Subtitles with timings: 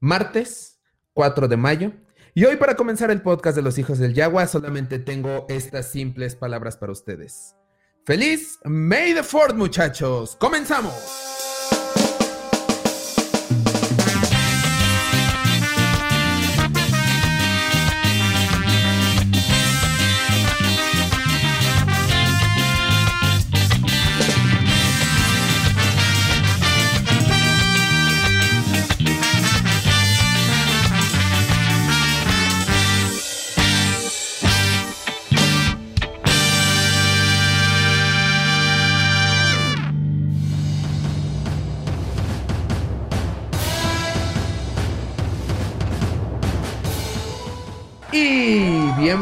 [0.00, 0.80] martes
[1.12, 1.92] 4 de mayo.
[2.34, 6.36] Y hoy para comenzar el podcast de los hijos del Yagua solamente tengo estas simples
[6.36, 7.56] palabras para ustedes.
[8.04, 10.36] ¡Feliz May the Fourth, muchachos!
[10.36, 11.39] ¡Comenzamos!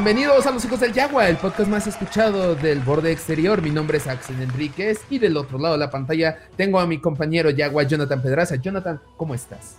[0.08, 3.60] Bienvenidos a Los Hijos del Yagua, el podcast más escuchado del borde exterior.
[3.60, 6.98] Mi nombre es Axel Enríquez y del otro lado de la pantalla tengo a mi
[6.98, 8.56] compañero Yagua, Jonathan Pedraza.
[8.56, 9.76] Jonathan, ¿cómo estás?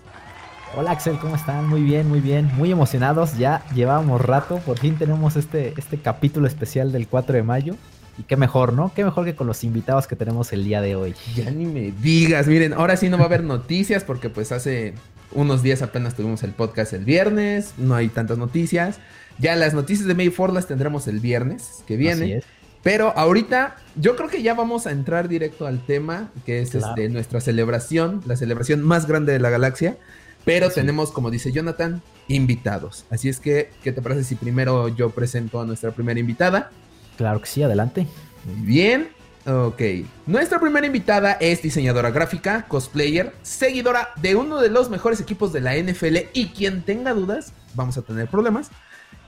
[0.78, 1.68] Hola Axel, ¿cómo están?
[1.68, 3.40] Muy bien, muy bien, muy emocionados.
[3.40, 7.76] Ya llevábamos rato, por fin tenemos este, este capítulo especial del 4 de mayo.
[8.20, 8.94] Y qué mejor, ¿no?
[8.94, 11.16] Qué mejor que con los invitados que tenemos el día de hoy.
[11.36, 14.94] Ya ni me digas, miren, ahora sí no va a haber noticias porque pues hace
[15.32, 19.00] unos días apenas tuvimos el podcast el viernes, no hay tantas noticias.
[19.40, 22.44] Ya las noticias de May 4 las tendremos el viernes que viene.
[22.84, 27.10] Pero ahorita yo creo que ya vamos a entrar directo al tema, que es este,
[27.10, 29.98] nuestra celebración, la celebración más grande de la galaxia.
[30.46, 33.06] Pero tenemos, como dice Jonathan, invitados.
[33.10, 36.72] Así es que, ¿qué te parece si primero yo presento a nuestra primera invitada?
[37.18, 38.08] Claro que sí, adelante.
[38.46, 39.10] Muy bien.
[39.46, 39.82] Ok.
[40.26, 45.62] Nuestra primera invitada es diseñadora gráfica, cosplayer, seguidora de uno de los mejores equipos de
[45.62, 48.70] la NFL y quien tenga dudas, vamos a tener problemas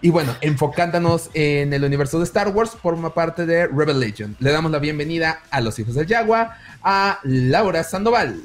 [0.01, 4.35] y bueno, enfocándonos en el universo de Star Wars, forma parte de Rebel Legion.
[4.39, 8.41] Le damos la bienvenida a los hijos del Yagua, a Laura Sandoval.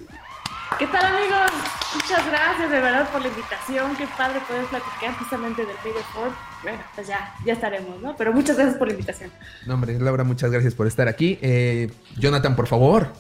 [0.78, 1.50] ¿Qué tal amigos?
[1.94, 3.96] Muchas gracias de verdad por la invitación.
[3.96, 6.30] Qué padre poder platicar justamente del Big Four.
[6.62, 8.14] Bueno, pues ya, ya estaremos, ¿no?
[8.16, 9.30] Pero muchas gracias por la invitación.
[9.64, 11.38] No, hombre, Laura, muchas gracias por estar aquí.
[11.40, 13.12] Eh, Jonathan, por favor.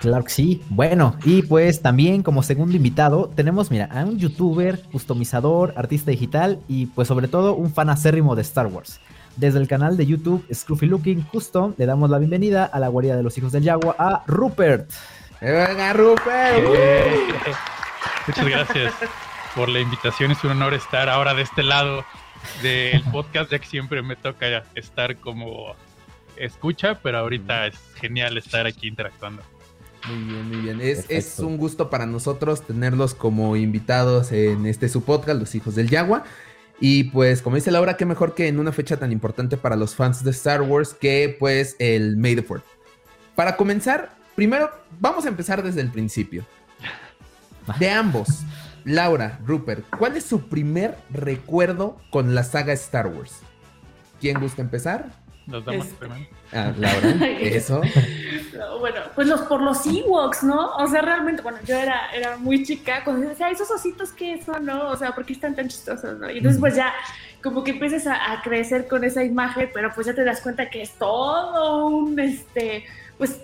[0.00, 0.62] Claro que sí.
[0.68, 6.60] Bueno, y pues también como segundo invitado tenemos, mira, a un youtuber, customizador, artista digital
[6.68, 9.00] y pues sobre todo un fan acérrimo de Star Wars.
[9.36, 13.16] Desde el canal de YouTube Scruffy Looking Custom le damos la bienvenida a la guarida
[13.16, 14.90] de los hijos del Yagua a Rupert.
[15.40, 16.64] ¡Venga, Rupert!
[18.26, 18.94] Muchas gracias
[19.54, 20.30] por la invitación.
[20.30, 22.04] Es un honor estar ahora de este lado
[22.62, 25.74] del podcast, ya que siempre me toca estar como
[26.36, 29.42] escucha, pero ahorita es genial estar aquí interactuando.
[30.06, 30.80] Muy bien, muy bien.
[30.80, 35.90] Es, un gusto para nosotros tenerlos como invitados en este su podcast, Los Hijos del
[35.90, 36.24] Yagua.
[36.80, 39.96] Y pues, como dice Laura, qué mejor que en una fecha tan importante para los
[39.96, 42.64] fans de Star Wars que pues el May the Fourth.
[43.34, 44.70] Para comenzar, primero
[45.00, 46.46] vamos a empezar desde el principio.
[47.78, 48.28] De ambos,
[48.84, 53.40] Laura, Rupert, ¿cuál es su primer recuerdo con la saga Star Wars?
[54.20, 55.10] ¿Quién gusta empezar?
[55.48, 56.06] Los damas este,
[56.52, 57.80] Ah, Laura, eso.
[58.80, 60.74] bueno, pues los por los Ewoks, ¿no?
[60.76, 64.66] O sea, realmente, bueno, yo era, era muy chica cuando decía, esos ositos, ¿qué son,
[64.66, 64.88] no?
[64.90, 66.30] O sea, ¿por qué están tan chistosos, no?
[66.30, 66.92] Y entonces, pues ya,
[67.42, 70.68] como que empiezas a, a crecer con esa imagen, pero pues ya te das cuenta
[70.68, 72.84] que es todo un, este,
[73.16, 73.40] pues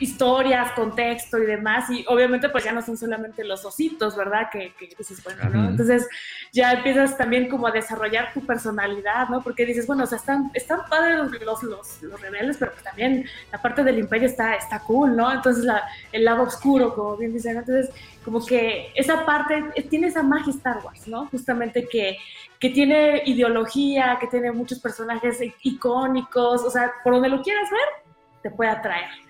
[0.00, 4.48] historias, contexto y demás, y obviamente pues ya no son solamente los ositos, ¿verdad?
[4.50, 5.68] Que, dices, bueno, ¿no?
[5.70, 6.06] Entonces
[6.52, 9.42] ya empiezas también como a desarrollar tu personalidad, ¿no?
[9.42, 13.26] Porque dices, bueno, o sea, están, están padres los, los, los, rebeldes, pero pues también
[13.52, 15.32] la parte del imperio está, está cool, ¿no?
[15.32, 17.90] Entonces la, el lado oscuro, como bien dicen, entonces
[18.24, 21.26] como que esa parte tiene esa magia Star Wars, ¿no?
[21.26, 22.16] Justamente que,
[22.58, 28.04] que tiene ideología, que tiene muchos personajes icónicos, o sea, por donde lo quieras ver,
[28.42, 29.23] te puede atraer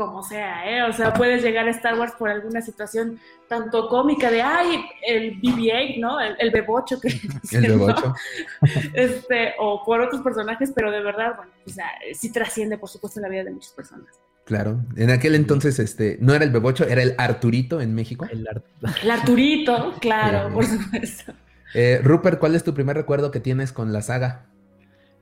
[0.00, 0.82] como sea, ¿eh?
[0.84, 5.38] O sea, puedes llegar a Star Wars por alguna situación tanto cómica de, ay, el
[5.42, 6.18] BB-8, ¿no?
[6.18, 7.08] El, bebocho que
[7.52, 8.14] El bebocho.
[8.94, 11.84] Este, o por otros personajes, pero de verdad, bueno, o sea,
[12.14, 14.08] sí trasciende, por supuesto, la vida de muchas personas.
[14.46, 14.80] Claro.
[14.96, 18.26] En aquel entonces, este, no era el bebocho, era el Arturito en México.
[18.30, 18.48] El,
[19.10, 21.34] Arturito, claro, por supuesto.
[21.74, 24.46] Eh, Rupert, ¿cuál es tu primer recuerdo que tienes con la saga?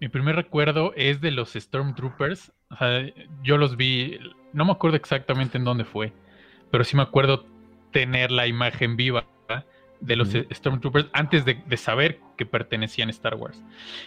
[0.00, 2.52] Mi primer recuerdo es de los Stormtroopers.
[2.70, 3.02] O sea,
[3.42, 4.18] yo los vi,
[4.52, 6.12] no me acuerdo exactamente en dónde fue,
[6.70, 7.46] pero sí me acuerdo
[7.92, 9.26] tener la imagen viva
[10.00, 13.62] de los Stormtroopers antes de, saber que pertenecían a Star Wars.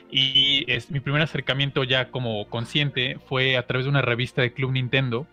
[0.09, 4.53] Y es, mi primer acercamiento ya como consciente fue a través de una revista de
[4.53, 5.27] Club Nintendo,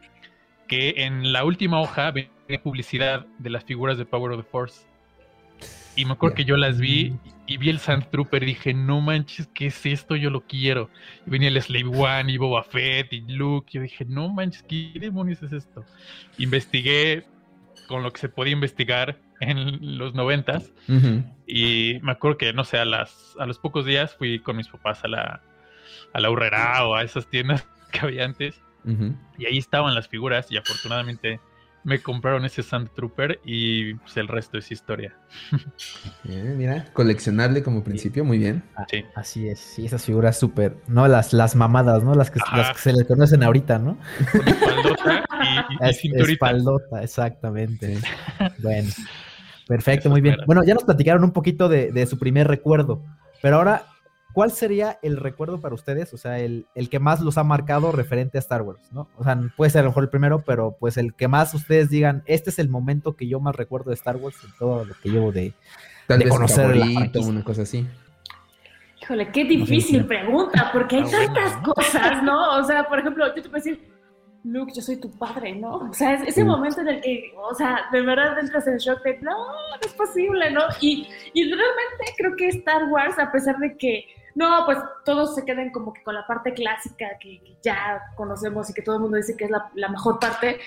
[0.66, 4.86] que en la última hoja venía publicidad de las figuras de Power of the Force.
[5.98, 7.12] Y me acuerdo que yo las vi
[7.48, 10.14] y vi el Sand Trooper y dije, no manches, ¿qué es esto?
[10.14, 10.90] Yo lo quiero.
[11.26, 13.70] Y venía el Slave One y Boba Fett y Luke.
[13.72, 15.84] Y yo dije, no manches, ¿qué demonios es esto?
[16.38, 17.26] Investigué
[17.88, 20.72] con lo que se podía investigar en los noventas.
[21.48, 24.68] Y me acuerdo que, no sé, a, las, a los pocos días fui con mis
[24.68, 25.42] papás a la,
[26.12, 28.62] a la Urrera o a esas tiendas que había antes.
[29.36, 31.40] Y ahí estaban las figuras y afortunadamente
[31.84, 35.16] me compraron ese Sand Trooper y pues, el resto es historia.
[36.24, 38.62] mira, coleccionable como principio, muy bien.
[38.76, 39.04] Ah, sí.
[39.14, 41.08] Así es, sí, esas figuras súper, ¿no?
[41.08, 42.14] Las, las mamadas, ¿no?
[42.14, 43.98] Las que, las que se le conocen ahorita, ¿no?
[44.32, 45.24] Con espaldota
[45.80, 46.32] y, cinturita.
[46.32, 47.98] Espaldota, exactamente.
[48.58, 48.90] bueno,
[49.66, 50.36] perfecto, muy bien.
[50.46, 53.04] Bueno, ya nos platicaron un poquito de, de su primer recuerdo,
[53.40, 53.86] pero ahora
[54.32, 56.12] ¿cuál sería el recuerdo para ustedes?
[56.14, 59.08] O sea, el, que más los ha marcado referente a Star Wars, ¿no?
[59.16, 61.90] O sea, puede ser a lo mejor el primero, pero pues el que más ustedes
[61.90, 64.94] digan, este es el momento que yo más recuerdo de Star Wars en todo lo
[65.02, 65.52] que llevo de,
[66.06, 66.66] Tal vez conocer
[67.16, 67.86] una cosa así.
[69.02, 72.58] Híjole, qué difícil pregunta, porque hay tantas cosas, ¿no?
[72.58, 73.88] O sea, por ejemplo, yo te puedo decir,
[74.44, 75.76] Luke, yo soy tu padre, ¿no?
[75.76, 79.02] O sea, es ese momento en el que, o sea, de verdad entras en shock
[79.02, 80.62] de, no, no es posible, ¿no?
[80.80, 84.06] Y, y realmente creo que Star Wars, a pesar de que
[84.38, 88.72] no, pues todos se quedan como que con la parte clásica que, ya conocemos y
[88.72, 90.60] que todo el mundo dice que es la, mejor parte.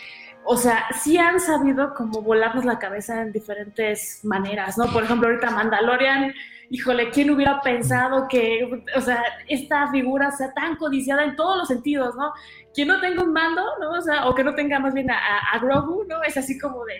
[0.44, 4.88] O sea, sí han sabido como volarnos la cabeza en diferentes maneras, ¿no?
[4.92, 6.34] Por ejemplo, ahorita Mandalorian,
[6.70, 11.70] híjole, ¿quién hubiera pensado que, o sea, esta figura sea tan codiciada en todos los
[11.70, 12.34] sentidos, ¿no?
[12.76, 13.92] Que no tenga un mando, ¿no?
[13.92, 15.18] O sea, o que no tenga más bien a,
[15.54, 16.22] a Grogu, ¿no?
[16.24, 17.00] Es así como de,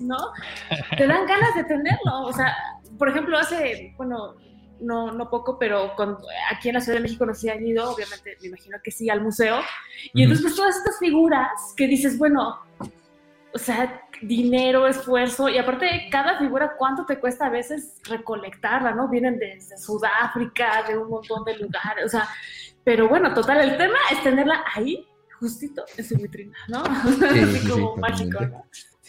[0.00, 0.18] ¿no?
[0.98, 2.54] Te dan ganas de tenerlo, o sea,
[2.98, 4.34] por ejemplo, hace, bueno,
[4.80, 5.92] no, no poco, pero
[6.50, 9.10] aquí en la Ciudad de México no se han ido, obviamente me imagino que sí,
[9.10, 9.60] al museo.
[10.14, 12.60] Y entonces pues todas estas figuras que dices, bueno,
[13.52, 19.08] o sea, dinero, esfuerzo, y aparte cada figura, ¿cuánto te cuesta a veces recolectarla, no?
[19.08, 22.28] Vienen desde Sudáfrica, de un montón de lugares, o sea,
[22.84, 25.06] pero bueno, total, el tema es tenerla ahí,
[25.38, 26.82] justito en su vitrina, ¿no?
[27.52, 28.64] Sí, como mágico, ¿no?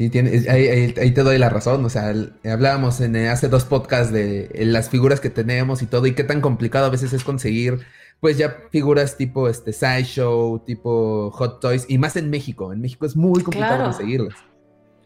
[0.10, 1.86] Sí, ahí, te doy la razón.
[1.86, 2.14] O sea,
[2.46, 6.24] hablábamos en, eh, hace dos podcasts de las figuras que tenemos y todo, y qué
[6.24, 7.82] tan complicado a veces es conseguir,
[8.20, 12.74] pues ya figuras tipo este Sideshow, tipo Hot Toys, y más en México.
[12.74, 14.36] En México es muy complicado conseguirlas.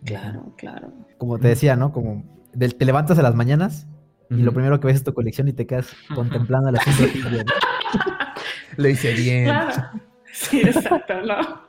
[0.06, 0.94] Claro, claro.
[1.18, 1.92] Como te decía, ¿no?
[1.92, 2.24] Como
[2.58, 3.88] te levantas a las mañanas
[4.30, 7.44] y lo primero que ves es tu colección y te quedas contemplando la figura.
[8.78, 9.54] Lo hice bien.
[10.32, 11.65] Sí, exacto, ¿no?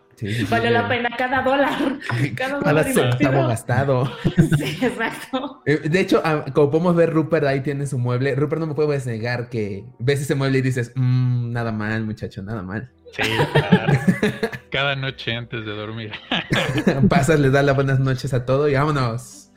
[0.48, 1.98] Vale la pena cada dólar.
[2.34, 4.10] Cada, dólar gastado.
[4.56, 5.62] Sí, exacto.
[5.66, 8.34] Eh, de hecho, ah, como podemos ver, Rupert ahí tiene su mueble.
[8.34, 12.42] Rupert no me puedes negar que ves ese mueble y dices, mmm, nada mal, muchacho,
[12.42, 12.90] nada mal.
[13.12, 13.22] Sí,
[14.70, 16.12] cada noche antes de dormir.
[17.08, 19.50] Pasas, les das las buenas noches a todo y vámonos.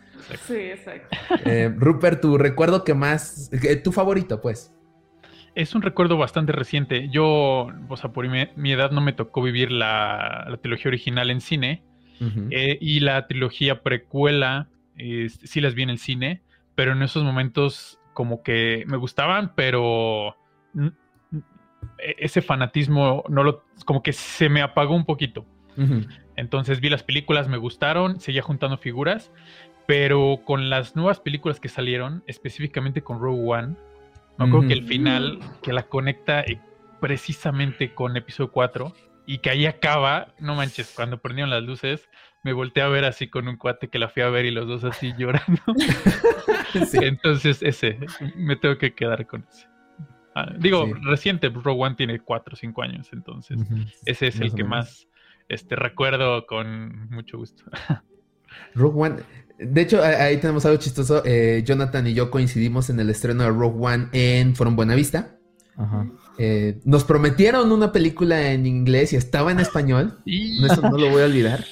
[0.48, 1.18] Sí, exacto.
[1.46, 3.50] Eh, Rupert, tu recuerdo que más,
[3.84, 4.72] tu favorito, pues.
[5.60, 7.10] Es un recuerdo bastante reciente.
[7.10, 11.84] Yo, o sea, por mi, edad no me tocó vivir la, trilogía original en cine.
[12.50, 16.42] Eh, y la trilogía precuela, sí las vi en el cine,
[16.76, 20.38] pero en esos momentos como que me gustaban, pero
[21.98, 25.46] e, ese fanatismo no lo, como que se me apagó un poquito.
[26.38, 29.30] Entonces vi las películas, me gustaron, seguía juntando figuras,
[29.88, 33.76] pero con las nuevas películas que salieron, específicamente con Rogue One,
[34.40, 36.62] me acuerdo que el final, que la conecta eh,
[37.02, 38.94] precisamente con episodio 4
[39.26, 42.10] y que ahí acaba, no manches, cuando prendieron las luces,
[42.44, 44.68] me volteé a ver así con un cuate que la fui a ver y los
[44.68, 45.62] dos así llorando.
[46.94, 48.00] Entonces, ese,
[48.36, 49.68] me tengo que quedar con ese.
[50.36, 53.60] Ah, digo, reciente, Rogue One tiene 4 o 5 años, entonces
[54.06, 55.08] ese es el que más
[55.50, 57.64] este, recuerdo con mucho gusto.
[58.76, 59.16] Rogue One,
[59.60, 61.22] de hecho, ahí tenemos algo chistoso.
[61.26, 65.36] Eh, Jonathan y yo coincidimos en el estreno de Rogue One en Forum Buenavista.
[65.76, 66.08] Ajá.
[66.38, 70.20] Eh, nos prometieron una película en inglés y estaba en español.
[70.26, 71.66] Eso no lo voy a olvidar.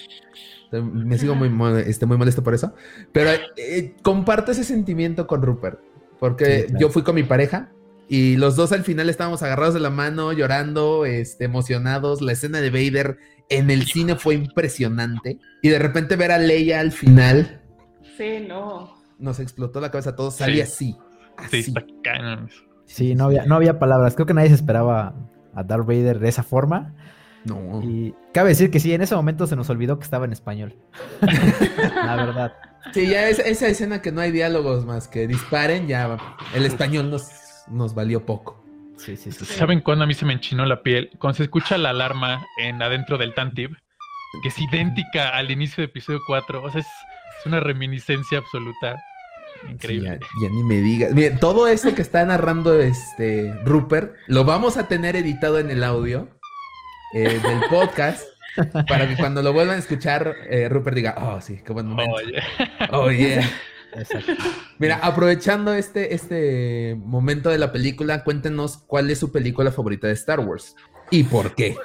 [0.71, 1.49] Me sigo muy,
[1.85, 2.73] este, muy molesto por eso.
[3.13, 5.79] Pero eh, comparto ese sentimiento con Rupert.
[6.19, 7.69] Porque yo fui con mi pareja
[8.09, 12.21] y los dos al final estábamos agarrados de la mano, llorando, este, emocionados.
[12.21, 13.17] La escena de Vader
[13.49, 15.39] en el cine fue impresionante.
[15.61, 17.61] Y de repente ver a Leia al final
[18.17, 18.97] Sí, no.
[19.19, 20.97] Nos explotó la cabeza a todos, salía así.
[21.51, 21.85] Sí, está
[22.85, 24.15] Sí, no había, no había palabras.
[24.15, 25.13] Creo que nadie se esperaba
[25.53, 26.95] a Darth Vader de esa forma.
[27.45, 27.81] No.
[27.83, 30.75] Y cabe decir que sí, en ese momento se nos olvidó que estaba en español.
[31.21, 32.53] la verdad.
[32.91, 36.17] Sí, ya esa escena que no hay diálogos más que disparen, ya
[36.55, 37.29] el español nos,
[37.67, 38.63] nos valió poco.
[38.97, 39.45] Sí, sí, sí.
[39.45, 41.11] ¿Saben cuándo a mí se me enchinó la piel?
[41.19, 43.71] Cuando se escucha la alarma en adentro del Tantib,
[44.41, 46.63] que es idéntica al inicio de episodio 4.
[46.63, 46.87] O sea, es
[47.39, 49.03] es una reminiscencia absoluta.
[49.69, 50.19] Increíble.
[50.41, 51.13] ya, ni me digas.
[51.13, 55.83] Bien, todo eso que está narrando este Rupert lo vamos a tener editado en el
[55.83, 56.29] audio
[57.13, 58.27] eh, del podcast.
[58.87, 62.15] para que cuando lo vuelvan a escuchar, eh, Rupert diga, oh, sí, qué buen momento.
[62.91, 63.47] Oh, yeah.
[64.79, 70.13] Mira, aprovechando este, este momento de la película, cuéntenos cuál es su película favorita de
[70.13, 70.75] Star Wars
[71.11, 71.75] y por qué.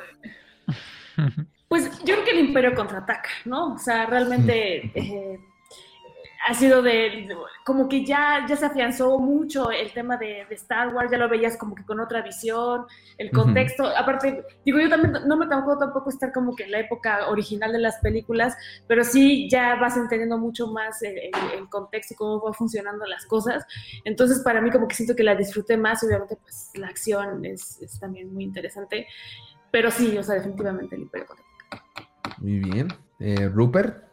[1.69, 3.75] Pues yo creo que el Imperio contraataca, ¿no?
[3.75, 5.41] O sea, realmente eh,
[6.49, 7.29] ha sido de,
[7.65, 11.57] como que ya, ya se afianzó mucho el tema de, Star Wars, ya lo veías
[11.57, 12.85] como que con otra visión,
[13.17, 16.81] el contexto, aparte, digo, yo también no me tocó tampoco estar como que en la
[16.81, 18.57] época original de las películas,
[18.89, 21.31] pero sí ya vas entendiendo mucho más el,
[21.71, 23.65] contexto y cómo va funcionando las cosas,
[24.05, 27.81] entonces para mí como que siento que la disfruté más, obviamente pues la acción es,
[27.81, 29.07] es también muy interesante,
[29.71, 31.27] pero sí, o sea, definitivamente el Imperio
[32.39, 32.89] Muy bien.
[33.19, 34.05] Eh, Rupert.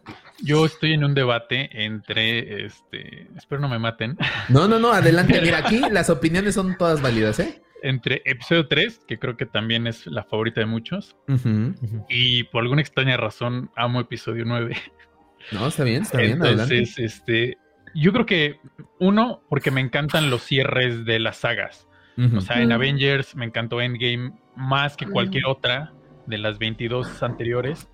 [0.44, 4.18] Yo estoy en un debate entre, este, espero no me maten.
[4.50, 5.40] No, no, no, adelante.
[5.42, 7.62] Mira, aquí las opiniones son todas válidas, ¿eh?
[7.82, 11.16] Entre episodio 3, que creo que también es la favorita de muchos,
[12.10, 14.76] y por alguna extraña razón amo episodio 9.
[15.52, 16.34] No, está bien, está bien.
[16.34, 17.58] Entonces, este,
[17.96, 18.60] yo creo que
[19.00, 21.88] uno, porque me encantan los cierres de las sagas.
[22.36, 25.94] O sea, en Avengers me encantó Endgame más que cualquier otra
[26.26, 27.88] de las 22 anteriores.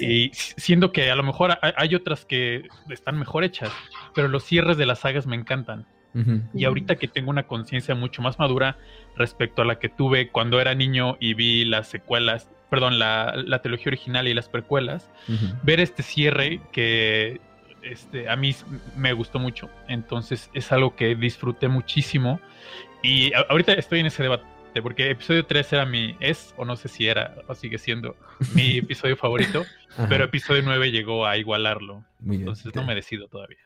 [0.00, 3.70] Y siendo que a lo mejor hay otras que están mejor hechas,
[4.14, 5.86] pero los cierres de las sagas me encantan.
[6.52, 8.76] Y ahorita que tengo una conciencia mucho más madura
[9.16, 13.62] respecto a la que tuve cuando era niño y vi las secuelas, perdón, la, la
[13.62, 15.10] trilogía original y las precuelas,
[15.62, 17.40] ver este cierre que
[17.82, 18.54] este, a mí
[18.96, 19.70] me gustó mucho.
[19.88, 22.40] Entonces es algo que disfruté muchísimo.
[23.02, 24.44] Y ahorita estoy en ese debate
[24.80, 28.16] porque episodio 3 era mi, es o no sé si era o sigue siendo
[28.54, 29.64] mi episodio favorito,
[30.08, 32.04] pero episodio 9 llegó a igualarlo.
[32.24, 33.58] Entonces no me decido todavía.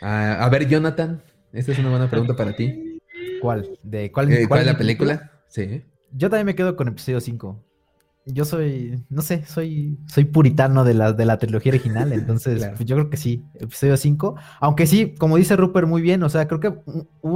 [0.00, 3.00] Ah, a ver, Jonathan, esta es una buena pregunta para ti.
[3.42, 3.78] ¿Cuál?
[3.82, 5.32] ¿De cuál, eh, ¿cuál, es la película?
[5.48, 5.84] Sí.
[6.12, 7.62] Yo también me quedo con episodio 5
[8.32, 12.84] yo soy, no sé, soy, soy puritano de la, de la trilogía original, entonces pues,
[12.84, 16.48] yo creo que sí, episodio 5, aunque sí, como dice Rupert muy bien, o sea,
[16.48, 16.74] creo que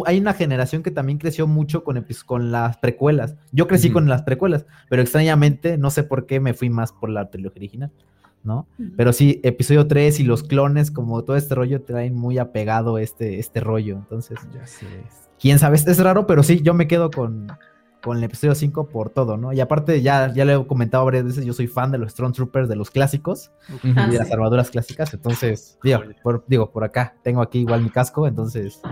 [0.06, 4.22] hay una generación que también creció mucho con, con las precuelas, yo crecí con las
[4.22, 7.92] precuelas, pero extrañamente, no sé por qué me fui más por la trilogía original,
[8.42, 8.66] ¿no?
[8.96, 13.38] Pero sí, episodio 3 y los clones, como todo este rollo, traen muy apegado este,
[13.38, 14.86] este rollo, entonces, ya sé.
[15.40, 17.48] quién sabe, es raro, pero sí, yo me quedo con
[18.04, 19.54] con el episodio 5 por todo, ¿no?
[19.54, 22.68] Y aparte, ya, ya le he comentado varias veces, yo soy fan de los Stormtroopers,
[22.68, 23.50] de los clásicos
[23.82, 27.88] y de las armaduras clásicas, entonces, digo por, digo, por acá tengo aquí igual mi
[27.88, 28.82] casco, entonces...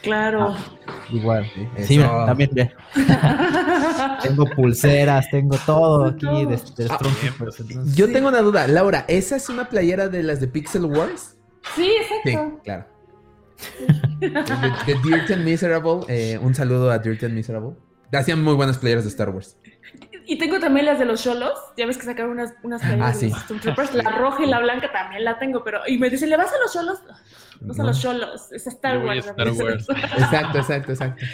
[0.00, 0.54] Claro.
[0.56, 1.46] Ah, igual.
[1.76, 2.50] Sí, también,
[4.22, 7.94] tengo pulseras, tengo todo aquí de, ah, Stormtroopers.
[7.94, 11.36] yo tengo una duda, Laura, ¿esa es una playera de las de Pixel Wars?
[11.74, 12.54] Sí, exacto.
[12.54, 12.86] Sí, claro.
[14.20, 17.76] de, Dirt and Miserable, eh, un saludo a Dirt and Miserable.
[18.12, 19.56] Hacían muy buenas playeras de Star Wars.
[20.26, 21.58] Y tengo también las de los Cholos.
[21.76, 23.94] Ya ves que sacaron unas, unas playeras ah, de los.
[23.94, 25.80] La roja y la blanca también la tengo, pero.
[25.86, 26.98] Y me dicen, ¿le vas a los Cholos?
[27.64, 29.26] No son los cholos, es Star Wars.
[29.26, 31.24] exacto, exacto, exacto.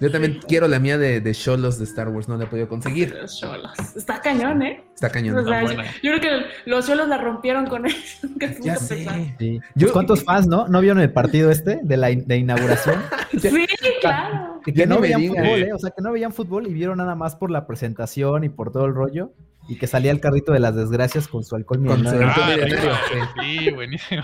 [0.00, 2.68] Yo también quiero la mía de, de cholos de Star Wars, no la he podido
[2.68, 3.14] conseguir.
[3.14, 3.72] Los cholos.
[3.96, 4.84] Está cañón, ¿eh?
[4.94, 5.36] Está cañón.
[5.36, 8.28] yo, creo que los cholos la rompieron con eso.
[8.60, 9.34] ya sé.
[9.38, 9.60] Sí.
[9.78, 10.68] Pues, ¿Cuántos fans, no?
[10.68, 13.00] ¿No vieron el partido este de la de inauguración?
[13.40, 13.66] sí,
[14.00, 14.60] claro.
[14.64, 15.72] Que, no veían fútbol, ¿eh?
[15.72, 18.72] O sea, que no veían fútbol y vieron nada más por la presentación y por
[18.72, 19.32] todo el rollo
[19.66, 22.28] y que salía el carrito de las desgracias con su alcohol millonario.
[22.28, 24.22] Ah, sí, buenísimo.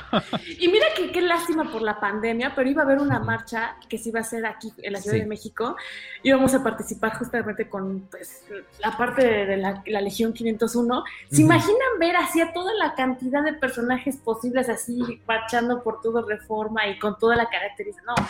[0.59, 3.97] Y mira que qué lástima por la pandemia, pero iba a haber una marcha que
[3.97, 5.76] se iba a hacer aquí en la Ciudad de México.
[6.23, 8.44] Íbamos a participar justamente con pues,
[8.80, 11.04] la parte de la, Legión 501.
[11.30, 16.26] ¿Se imaginan ver así a toda la cantidad de personajes posibles así marchando por todo
[16.26, 18.04] Reforma y con toda la característica?
[18.06, 18.26] No.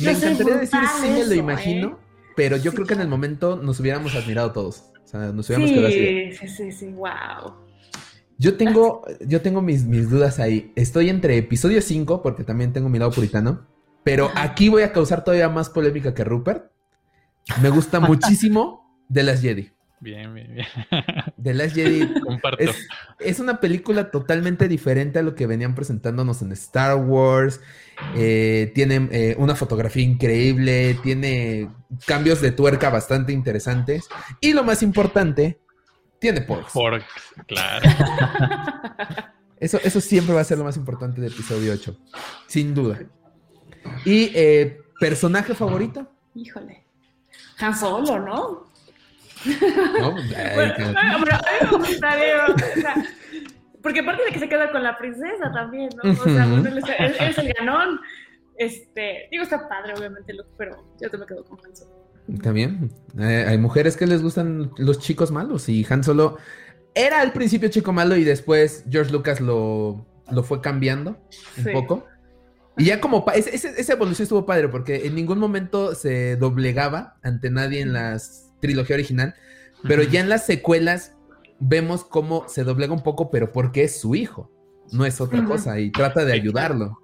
[0.00, 1.96] Me encantaría decir sí me lo imagino, ¿eh?
[2.34, 4.90] pero yo creo que en el momento nos hubiéramos admirado todos.
[5.06, 6.32] O sea, nos hubiéramos sí, así.
[6.32, 7.54] Sí, sí, sí, wow.
[8.38, 10.72] Yo tengo, yo tengo mis, mis dudas ahí.
[10.74, 13.68] Estoy entre episodio 5, porque también tengo mi lado puritano,
[14.02, 16.72] pero aquí voy a causar todavía más polémica que Rupert.
[17.62, 19.70] Me gusta muchísimo The Last Jedi.
[20.00, 20.66] Bien, bien, bien.
[21.42, 22.08] The Last Jedi
[22.58, 22.86] es,
[23.18, 27.60] es, una película totalmente diferente a lo que venían presentándonos en Star Wars.
[28.14, 31.70] Eh, tiene eh, una fotografía increíble, tiene
[32.06, 34.06] cambios de tuerca bastante interesantes.
[34.40, 35.58] Y lo más importante,
[36.18, 36.72] tiene porks.
[36.72, 37.06] Porks,
[37.46, 37.88] claro.
[39.58, 41.96] Eso, eso siempre va a ser lo más importante de episodio 8,
[42.46, 43.00] sin duda.
[44.04, 46.06] ¿Y eh, personaje favorito?
[46.34, 46.84] Híjole.
[47.58, 48.66] Han Solo, ¿no?
[50.00, 50.14] No,
[50.54, 50.74] pero,
[53.82, 56.10] porque aparte de que se queda con la princesa también, ¿no?
[56.10, 58.00] O sea, él, es, el ganón.
[58.58, 62.06] Este, digo, está padre, obviamente, pero yo te me quedo con Han Solo.
[62.42, 62.90] También.
[63.18, 66.38] Eh, hay mujeres que les gustan los chicos malos y Han Solo
[66.94, 71.18] era al principio chico malo y después George Lucas lo, lo fue cambiando
[71.58, 72.06] un poco.
[72.78, 77.80] Y ya como esa evolución estuvo padre porque en ningún momento se doblegaba ante nadie
[77.80, 78.18] en la
[78.66, 79.34] trilogía original,
[79.82, 81.14] pero ya en las secuelas
[81.58, 84.50] vemos cómo se doblega un poco, pero porque es su hijo,
[84.92, 86.98] no es otra cosa y trata de ayudarlo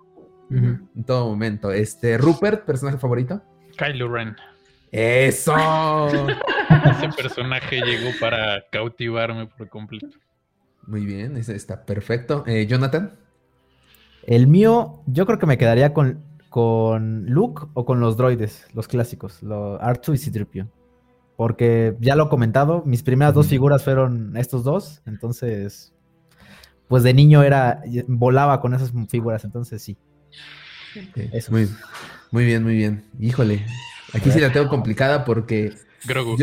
[0.50, 1.72] en todo momento.
[1.72, 3.42] Este, Rupert, personaje favorito.
[3.78, 4.36] Kylo Ren.
[4.90, 5.54] Eso.
[6.06, 10.18] Ese personaje llegó para cautivarme por completo.
[10.86, 12.44] Muy bien, ese está perfecto.
[12.46, 13.12] Eh, Jonathan.
[14.26, 18.88] El mío, yo creo que me quedaría con, con Luke o con los droides, los
[18.88, 20.66] clásicos, los R2 y c
[21.36, 25.92] Porque ya lo he comentado, mis primeras dos figuras fueron estos dos, entonces,
[26.88, 29.96] pues de niño era, volaba con esas figuras, entonces sí.
[31.32, 31.52] Eso.
[31.52, 31.68] Muy,
[32.30, 33.04] muy bien, muy bien.
[33.18, 33.64] Híjole,
[34.12, 35.72] aquí sí la tengo complicada porque...
[36.04, 36.36] Grogu.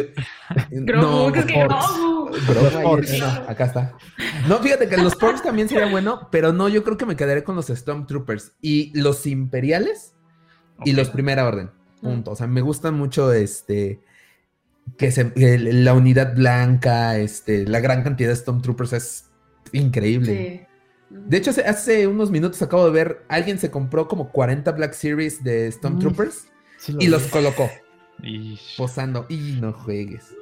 [0.72, 3.02] Grogu, no, Grogu
[3.48, 3.98] acá está.
[4.48, 7.44] No, fíjate que los Porks también sería bueno, pero no, yo creo que me quedaré
[7.44, 10.16] con los Stormtroopers y los Imperiales
[10.86, 11.72] y los Primera Orden.
[12.02, 12.32] Punto.
[12.32, 14.02] O sea, me gustan mucho este
[14.98, 19.30] que se, la unidad blanca, este, la gran cantidad de Stormtroopers es
[19.72, 20.68] increíble.
[21.10, 25.44] De hecho, hace, unos minutos acabo de ver, alguien se compró como 40 Black Series
[25.44, 26.48] de Stormtroopers
[27.00, 27.70] y los colocó.
[28.78, 29.26] Posando.
[29.30, 30.36] Y no juegues.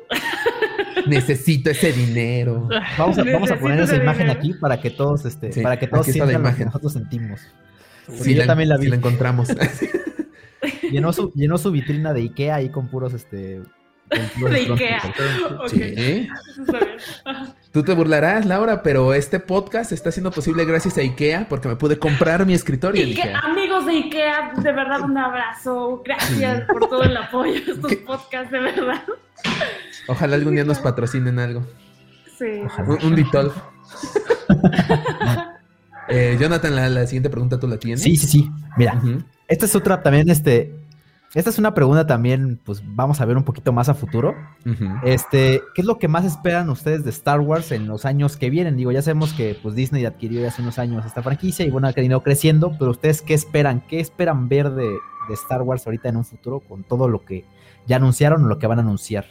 [1.08, 2.68] Necesito ese dinero.
[2.98, 6.06] Vamos a, vamos a poner esa imagen aquí para que todos, este, para que todos
[6.06, 7.42] sientan lo que nosotros sentimos.
[8.12, 8.88] Sí, yo también la vi.
[8.88, 9.50] la encontramos.
[10.92, 13.62] llenó, su, llenó su vitrina de Ikea ahí con puros, este...
[14.10, 15.02] de Ikea.
[15.68, 16.30] Sí.
[17.72, 21.76] Tú te burlarás, Laura, pero este podcast está siendo posible gracias a Ikea porque me
[21.76, 26.02] pude comprar mi escritorio Ikea, Amigos de Ikea, de verdad un abrazo.
[26.04, 29.04] Gracias por todo el apoyo a estos podcasts, de verdad.
[30.08, 31.66] Ojalá algún día nos patrocinen algo.
[32.38, 32.62] Sí.
[32.86, 33.52] Un, un Ditol.
[36.08, 38.02] eh, Jonathan, la, siguiente pregunta tú la tienes.
[38.02, 38.52] Sí, sí, sí.
[38.78, 39.02] Mira,
[39.48, 40.74] esta es otra también, este.
[41.34, 44.36] Esta es una pregunta también, pues vamos a ver un poquito más a futuro.
[45.04, 48.50] Este, ¿qué es lo que más esperan ustedes de Star Wars en los años que
[48.50, 48.78] vienen?
[48.78, 52.02] Digo, ya sabemos que pues Disney adquirió hace unos años esta franquicia y bueno, ha
[52.02, 53.82] ido creciendo, pero ustedes qué esperan?
[53.88, 54.88] ¿Qué esperan ver de,
[55.28, 57.46] de Star Wars ahorita en un futuro con todo lo que
[57.86, 59.26] ya anunciaron o lo que van a anunciar?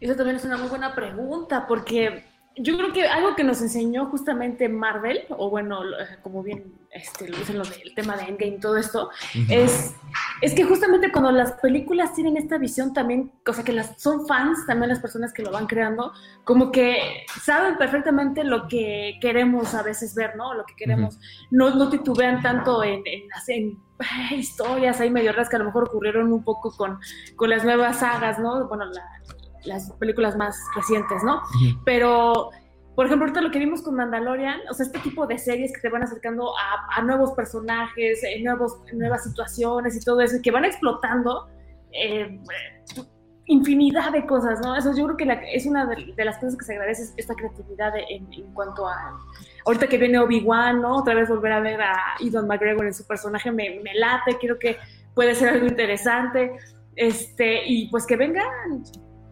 [0.00, 2.24] Eso también es una muy buena pregunta, porque
[2.56, 5.80] yo creo que algo que nos enseñó justamente Marvel, o bueno,
[6.22, 9.10] como bien este, lo dicen del tema de Endgame, todo esto,
[9.48, 9.94] es,
[10.40, 14.26] es que justamente cuando las películas tienen esta visión también, o sea, que las, son
[14.28, 16.12] fans, también las personas que lo van creando,
[16.44, 20.54] como que saben perfectamente lo que queremos a veces ver, ¿no?
[20.54, 21.18] Lo que queremos,
[21.50, 23.78] no, no titubean tanto en, en, en
[24.38, 27.00] historias ahí medio raras que a lo mejor ocurrieron un poco con,
[27.34, 28.68] con las nuevas sagas, ¿no?
[28.68, 28.84] Bueno,
[29.64, 31.42] las películas más recientes, ¿no?
[31.84, 32.50] Pero,
[32.94, 35.80] por ejemplo, ahorita lo que vimos con Mandalorian, o sea, este tipo de series que
[35.80, 40.64] te van acercando a, nuevos personajes, eh, nuevos, nuevas situaciones y todo eso, que van
[40.64, 41.48] explotando
[41.92, 42.40] eh,
[43.46, 44.74] infinidad de cosas, ¿no?
[44.74, 48.32] Eso yo creo que es una de, las cosas que se agradece, esta creatividad en,
[48.32, 49.18] en cuanto a
[49.66, 50.96] ahorita que viene Obi-Wan, ¿no?
[50.96, 54.58] Otra vez volver a ver a Edon McGregor en su personaje me, me late, creo
[54.58, 54.78] que
[55.14, 56.52] puede ser algo interesante.
[56.96, 58.82] Este, y pues que vengan,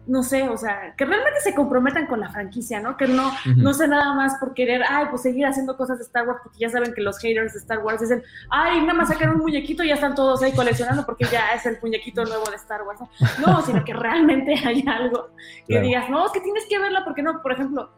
[0.05, 2.97] no sé, o sea, que realmente se comprometan con la franquicia, ¿no?
[2.97, 6.27] Que no, no sé nada más por querer, ay, pues seguir haciendo cosas de Star
[6.27, 9.29] Wars, porque ya saben que los haters de Star Wars dicen, ay, nada más sacar
[9.29, 12.57] un muñequito y ya están todos ahí coleccionando porque ya es el muñequito nuevo de
[12.57, 12.99] Star Wars.
[13.45, 15.29] No, sino que realmente hay algo
[15.67, 17.91] que digas, no, es que tienes que verla porque no, por ejemplo,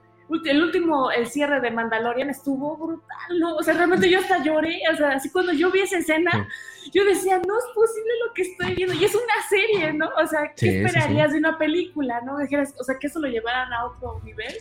[0.46, 3.56] el último, el cierre de Mandalorian estuvo brutal, ¿no?
[3.56, 6.48] O sea, realmente yo hasta lloré, o sea, así cuando yo vi esa escena,
[6.92, 10.10] yo decía, no es posible lo que estoy viendo, y es una serie, ¿no?
[10.22, 12.36] O sea, ¿qué esperarías de una película, no?
[12.36, 14.54] o sea, que eso lo llevaran a otro nivel.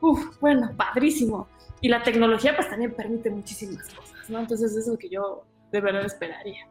[0.00, 1.48] Uf, bueno, padrísimo.
[1.80, 4.40] Y la tecnología pues también permite muchísimas cosas, ¿no?
[4.40, 6.66] Entonces eso es lo que yo de verdad esperaría.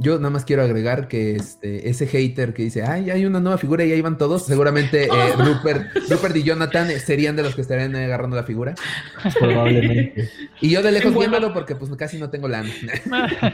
[0.00, 3.58] Yo nada más quiero agregar que este, ese hater que dice, ay, hay una nueva
[3.58, 7.62] figura y ahí van todos, seguramente eh, Rupert, Rupert, y Jonathan serían de los que
[7.62, 8.76] estarían agarrando la figura.
[9.38, 10.30] Probablemente.
[10.60, 12.70] Y yo de lejos viéndolo porque pues casi no tengo lana.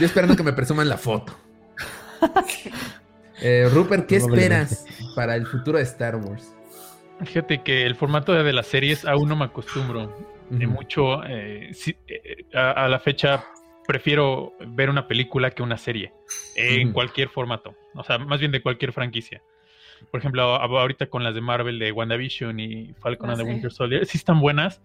[0.00, 1.36] yo esperando que me presuman la foto.
[3.42, 6.54] Eh, Rupert, ¿qué esperas para el futuro de Star Wars?
[7.24, 10.16] Fíjate que el formato de las series aún no me acostumbro.
[10.50, 11.72] mucho eh,
[12.54, 13.44] a, la fecha
[13.86, 16.12] prefiero ver una película que una serie,
[16.54, 19.42] en cualquier formato, o sea, más bien de cualquier franquicia.
[20.10, 24.04] Por ejemplo, ahorita con las de Marvel de WandaVision y Falcon and the Winter Soldier,
[24.04, 24.82] sí están buenas,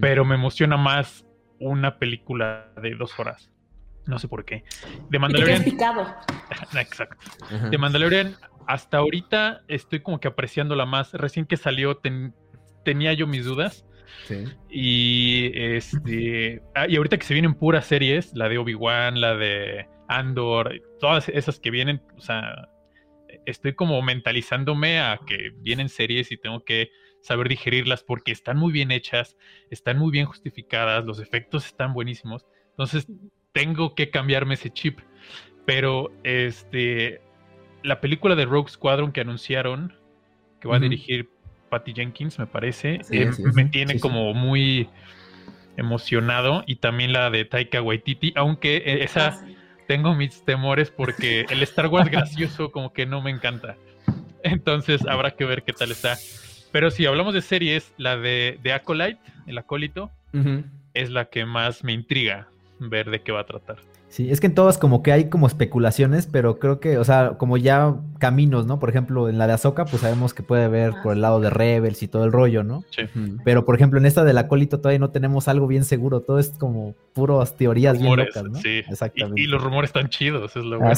[0.00, 1.24] pero me emociona más
[1.60, 3.50] una película de dos horas.
[4.06, 4.64] No sé por qué.
[5.10, 5.62] De Mandalorian.
[6.74, 7.16] Exacto.
[7.70, 11.12] De Mandalorian, hasta ahorita estoy como que apreciándola más.
[11.12, 12.00] Recién que salió
[12.84, 13.84] tenía yo mis dudas
[14.26, 14.44] Sí.
[14.70, 16.62] Y este.
[16.74, 21.28] Ah, y ahorita que se vienen puras series, la de Obi-Wan, la de Andor, todas
[21.28, 22.68] esas que vienen, o sea,
[23.46, 26.90] estoy como mentalizándome a que vienen series y tengo que
[27.20, 29.36] saber digerirlas porque están muy bien hechas,
[29.70, 32.46] están muy bien justificadas, los efectos están buenísimos.
[32.70, 33.06] Entonces
[33.52, 35.00] tengo que cambiarme ese chip.
[35.66, 37.20] Pero este
[37.82, 39.94] la película de Rogue Squadron que anunciaron,
[40.60, 41.28] que va a dirigir
[41.68, 44.88] Patty Jenkins, me parece, eh, me tiene como muy
[45.76, 46.64] emocionado.
[46.66, 49.46] Y también la de Taika Waititi, aunque eh, esa ah,
[49.86, 53.76] tengo mis temores porque el Star Wars gracioso como que no me encanta.
[54.42, 56.16] Entonces habrá que ver qué tal está.
[56.72, 60.10] Pero si hablamos de series, la de, de Acolyte, el acólito,
[60.92, 63.78] es la que más me intriga ver de qué va a tratar.
[64.08, 67.34] Sí, es que en todas como que hay como especulaciones, pero creo que, o sea,
[67.36, 68.78] como ya caminos, ¿no?
[68.78, 71.50] Por ejemplo, en la de Azoka, pues sabemos que puede haber por el lado de
[71.50, 72.84] Rebels y todo el rollo, ¿no?
[72.90, 73.02] Sí.
[73.44, 76.50] Pero, por ejemplo, en esta del acólito todavía no tenemos algo bien seguro, todo es
[76.58, 78.58] como puras teorías bien locas, ¿no?
[78.58, 79.40] Sí, exactamente.
[79.40, 80.94] Y, los rumores están chidos, es lo ah,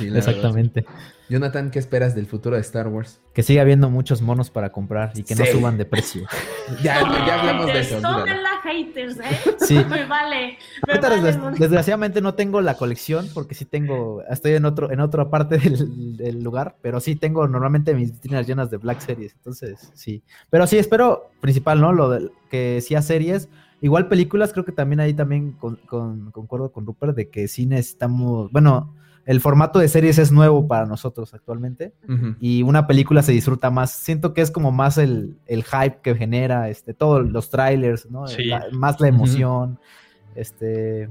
[0.00, 0.14] bueno.
[0.16, 0.84] Exactamente.
[1.28, 3.20] Jonathan, ¿qué esperas del futuro de Star Wars?
[3.32, 6.26] Que siga habiendo muchos monos para comprar y que no suban de precio.
[6.82, 8.00] ya, ya hablamos de eso.
[8.62, 9.56] haters, ¿eh?
[9.58, 9.74] Sí.
[9.88, 10.58] Me vale.
[11.58, 16.42] desgraciadamente no tengo la colección porque sí tengo, estoy en otro, en otra parte del,
[16.42, 20.22] lugar, pero sí tengo normalmente mis vitrinas llenas de Black Series, entonces sí.
[20.50, 21.92] Pero sí, espero principal, ¿no?
[21.92, 23.48] Lo de que sí a series.
[23.80, 28.94] Igual películas, creo que también ahí también concuerdo con Rupert de que sí necesitamos, bueno,
[29.26, 31.92] el formato de series es nuevo para nosotros actualmente
[32.40, 33.90] y una película se disfruta más.
[33.90, 38.24] Siento que es como más el, hype que genera, este, todos los trailers, ¿no?
[38.72, 39.78] más la emoción,
[40.34, 41.08] este,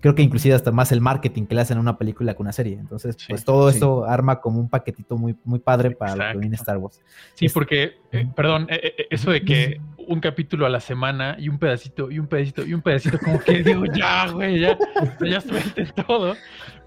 [0.00, 2.52] creo que inclusive hasta más el marketing que le hacen a una película que una
[2.52, 2.74] serie.
[2.74, 6.56] Entonces, pues todo esto arma como un paquetito muy, muy padre para lo que viene
[6.56, 7.00] Star Wars.
[7.34, 11.48] Sí, porque, eh, perdón, eh, eh, eso de que un capítulo a la semana y
[11.48, 14.78] un pedacito, y un pedacito, y un pedacito, como que digo, ya, güey, ya,
[15.20, 16.36] ya suelten todo.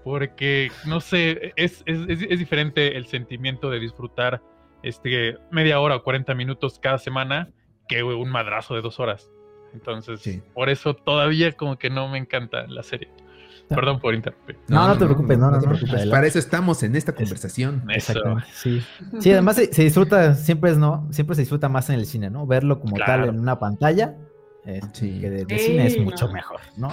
[0.04, 4.42] Porque, no sé, es, es, es, diferente el sentimiento de disfrutar
[4.82, 7.50] este, media hora o 40 minutos cada semana
[7.86, 9.30] que un madrazo de dos horas.
[9.74, 13.08] Entonces, por eso todavía como que no me encanta la serie.
[13.68, 14.58] Perdón por interrumpir.
[14.66, 16.06] No, no, te preocupes, no, no, te preocupes.
[16.06, 17.84] Para eso estamos en esta conversación.
[17.88, 18.82] Exactamente, sí.
[19.20, 21.06] Sí, además se, disfruta, siempre es, ¿no?
[21.12, 22.46] Siempre se disfruta más en el cine, ¿no?
[22.46, 24.16] Verlo como tal en una pantalla,
[24.64, 26.90] este, que de, cine es mucho mejor, ¿no?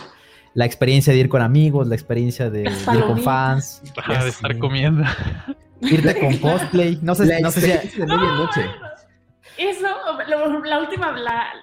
[0.58, 3.80] La experiencia de ir con amigos, la experiencia de, ir con fans.
[3.84, 5.04] de estar comiendo.
[5.82, 6.98] Irte con cosplay.
[7.04, 8.00] No sé, no sé si...
[8.00, 8.62] noche.
[9.56, 9.88] Eso,
[10.66, 11.16] la última,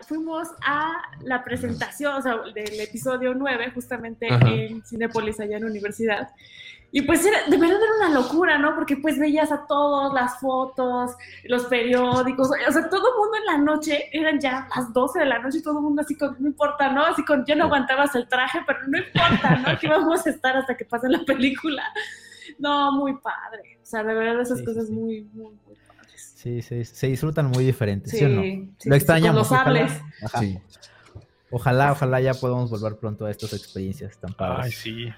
[0.07, 0.93] fuimos a
[1.25, 6.29] la presentación, o sea, del episodio 9, justamente en Cinepolis, allá en la universidad.
[6.97, 8.73] Y pues era, de verdad era una locura, ¿no?
[8.77, 11.11] Porque pues veías a todos, las fotos,
[11.43, 15.27] los periódicos, o sea, todo el mundo en la noche, eran ya las 12 de
[15.27, 17.05] la noche, y todo el mundo así con, no importa, ¿no?
[17.05, 19.77] Así con, ya no aguantabas el traje, pero no importa, ¿no?
[19.81, 21.83] Que vamos a estar hasta que pase la película.
[22.61, 23.81] No, muy padre.
[23.83, 25.77] O sea, de verdad esas cosas muy, muy, muy
[26.17, 28.43] Sí, se, disfrutan muy diferentes, ¿sí, o no?
[28.85, 29.51] Lo extrañamos.
[29.51, 29.89] ojalá,
[31.51, 34.67] ojalá, ojalá ya podamos volver pronto a estas experiencias tan padres.
[34.67, 35.09] Ay, sí.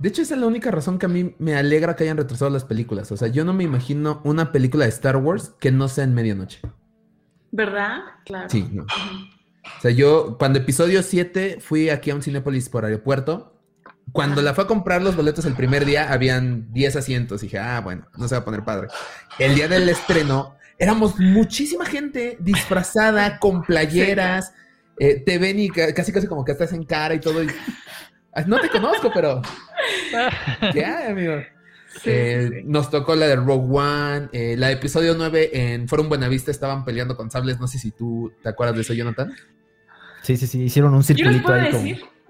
[0.00, 2.50] De hecho, esa es la única razón que a mí me alegra que hayan retrasado
[2.50, 3.12] las películas.
[3.12, 6.14] O sea, yo no me imagino una película de Star Wars que no sea en
[6.14, 6.60] medianoche.
[7.52, 7.98] ¿Verdad?
[8.24, 8.48] Claro.
[8.48, 8.84] Sí, no.
[8.84, 13.60] O sea, yo cuando episodio 7 fui aquí a un Cinépolis por aeropuerto
[14.12, 17.42] cuando la fue a comprar los boletos el primer día, habían 10 asientos.
[17.42, 18.88] Y dije, ah, bueno, no se va a poner padre.
[19.38, 24.52] El día del estreno, éramos muchísima gente disfrazada, con playeras.
[24.98, 27.40] Eh, te ven y casi, casi como que estás en cara y todo.
[28.46, 29.42] No te conozco, pero.
[30.74, 31.36] Ya, amigo.
[32.04, 36.50] Eh, nos tocó la de Rogue One, eh, la de episodio 9 en Forum Buenavista
[36.50, 37.58] estaban peleando con sables.
[37.58, 39.32] No sé si tú te acuerdas de eso, Jonathan.
[40.22, 41.70] Sí, sí, sí, hicieron un circulito ahí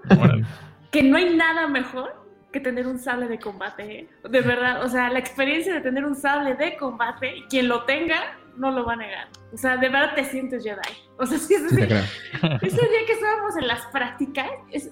[0.07, 0.23] como
[0.91, 3.99] que no hay nada mejor que tener un sable de combate.
[3.99, 4.07] ¿eh?
[4.29, 8.37] De verdad, o sea, la experiencia de tener un sable de combate, quien lo tenga,
[8.57, 9.27] no lo va a negar.
[9.53, 10.79] O sea, de verdad te sientes Jedi.
[11.17, 14.49] O sea, sí, ese, día que estábamos en las prácticas,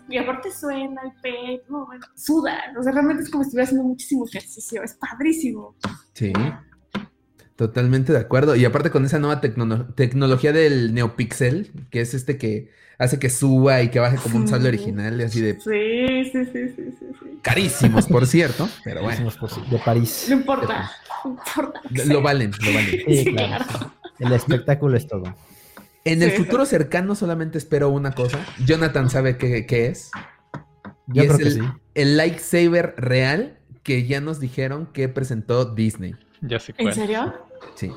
[0.08, 2.74] y aparte suena el pecho, bueno, suda.
[2.78, 4.84] O sea, realmente es como si estuviera haciendo muchísimo ejercicio.
[4.84, 5.76] Es padrísimo.
[6.14, 6.34] Sí.
[7.60, 8.56] Totalmente de acuerdo.
[8.56, 13.82] Y aparte con esa nueva tecnología del NeoPixel, que es este que hace que suba
[13.82, 15.56] y que baje como un sable original, así de.
[15.60, 17.40] Sí, sí, sí, sí, sí.
[17.42, 19.30] Carísimos, por cierto, pero bueno.
[19.70, 20.28] De París.
[20.30, 20.90] No importa.
[21.26, 23.02] No importa lo valen, lo valen.
[23.06, 23.66] Sí, claro.
[24.20, 25.36] El espectáculo es todo.
[26.06, 28.40] En el futuro cercano solamente espero una cosa.
[28.66, 30.12] Jonathan sabe qué, qué es.
[31.08, 31.62] Yo creo que el, sí.
[31.94, 36.16] El lightsaber real que ya nos dijeron que presentó Disney.
[36.40, 36.88] Ya sé cuál.
[36.88, 37.49] ¿En serio?
[37.76, 37.92] Sí.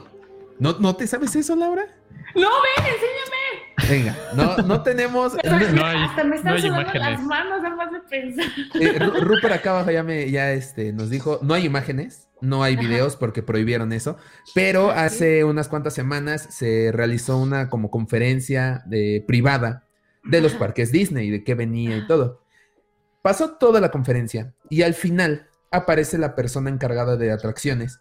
[0.59, 1.87] ¿No, ¿No te sabes eso, Laura?
[2.35, 3.43] No, ven, enséñame.
[3.89, 5.35] Venga, no, no tenemos.
[5.45, 8.47] No, hay, hasta me están no las manos nada más de pensar.
[8.81, 12.77] Eh, Rupert acá abajo ya, me, ya este, nos dijo: no hay imágenes, no hay
[12.77, 14.17] videos porque prohibieron eso.
[14.55, 19.87] Pero hace unas cuantas semanas se realizó una como conferencia de, privada
[20.25, 22.43] de los parques Disney, de qué venía y todo.
[23.23, 28.01] Pasó toda la conferencia y al final aparece la persona encargada de atracciones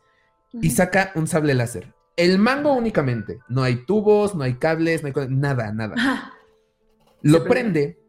[0.53, 1.93] y saca un sable láser.
[2.17, 3.39] El mango únicamente.
[3.47, 6.33] No hay tubos, no hay cables, no hay nada, nada.
[7.21, 7.99] Lo prende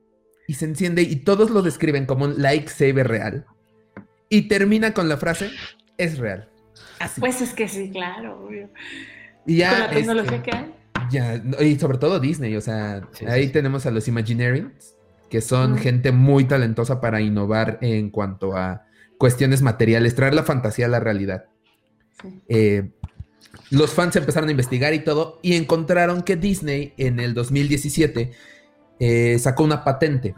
[0.48, 3.46] y se enciende y todos lo describen como un lightsaber real.
[4.28, 5.50] Y termina con la frase,
[5.98, 6.48] es real.
[7.18, 8.48] Pues es que sí, claro,
[9.46, 10.74] Y ya, con la tecnología este, que hay.
[11.10, 14.94] Ya, y sobre todo Disney, o sea, ahí tenemos a los Imaginarians,
[15.28, 18.86] que son gente muy talentosa para innovar en cuanto a
[19.18, 21.46] cuestiones materiales, traer la fantasía a la realidad.
[22.48, 22.90] Eh,
[23.70, 28.32] los fans empezaron a investigar y todo y encontraron que Disney en el 2017
[29.00, 30.34] eh, sacó una patente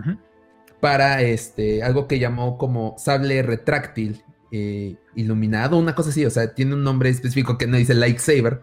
[0.81, 6.55] para este, algo que llamó como sable retráctil eh, iluminado, una cosa así, o sea,
[6.55, 8.63] tiene un nombre específico que no dice lightsaber,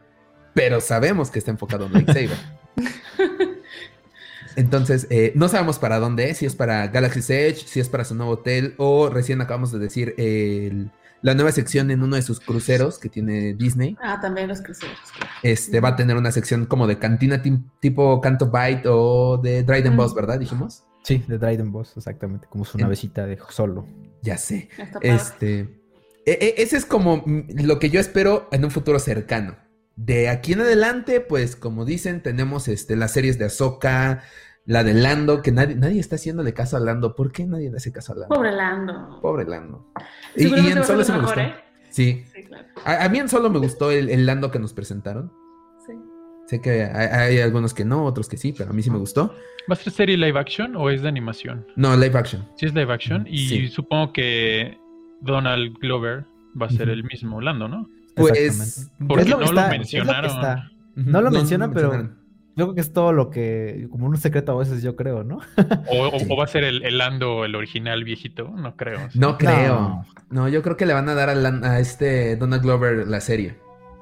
[0.53, 2.37] pero sabemos que está enfocado en lightsaber.
[4.55, 8.05] Entonces, eh, no sabemos para dónde es, si es para Galaxy's Edge, si es para
[8.05, 10.91] su nuevo hotel, o recién acabamos de decir el,
[11.21, 13.97] la nueva sección en uno de sus cruceros que tiene Disney.
[14.01, 14.97] Ah, también los cruceros.
[15.43, 17.41] Este va a tener una sección como de cantina
[17.79, 20.39] tipo Canto Bite o de Dryden Boss, ¿verdad?
[20.39, 20.83] Dijimos.
[21.03, 23.87] Sí, de Dryden Boss, exactamente, como su navecita de solo.
[24.21, 24.69] Ya sé.
[25.01, 25.81] Este,
[26.25, 29.57] e, e, ese es como lo que yo espero en un futuro cercano.
[29.95, 34.23] De aquí en adelante, pues como dicen, tenemos este, las series de Ahsoka,
[34.65, 37.15] la de Lando, que nadie, nadie está haciéndole caso a Lando.
[37.15, 38.35] ¿Por qué nadie le hace caso a Lando?
[38.35, 39.19] Pobre Lando.
[39.21, 39.87] Pobre Lando.
[40.35, 41.39] Y, en solo se me gustó.
[41.39, 41.55] ¿eh?
[41.89, 42.23] Sí.
[42.47, 42.67] claro.
[42.85, 45.31] a, mí en solo me gustó el, Lando que nos presentaron.
[45.85, 45.93] Sí.
[46.47, 49.35] Sé que hay, algunos que no, otros que sí, pero a mí sí me gustó.
[49.69, 51.65] ¿Va a ser serie live action o es de animación?
[51.75, 52.47] No, live action.
[52.57, 53.25] Sí, es live action.
[53.27, 54.77] Y supongo que
[55.21, 56.25] Donald Glover
[56.59, 57.89] va a ser el mismo Lando, ¿no?
[58.15, 58.91] Pues.
[59.07, 60.61] Porque no, lo mencionaron.
[60.95, 62.20] No lo mencionan, pero
[62.55, 65.39] yo creo que es todo lo que, como un secreto a veces, yo creo, ¿no?
[65.87, 68.99] o, va a ser el, Lando, el original viejito, no creo.
[69.13, 70.05] No creo.
[70.29, 73.55] No, yo creo que le van a dar a, este Donald Glover la serie.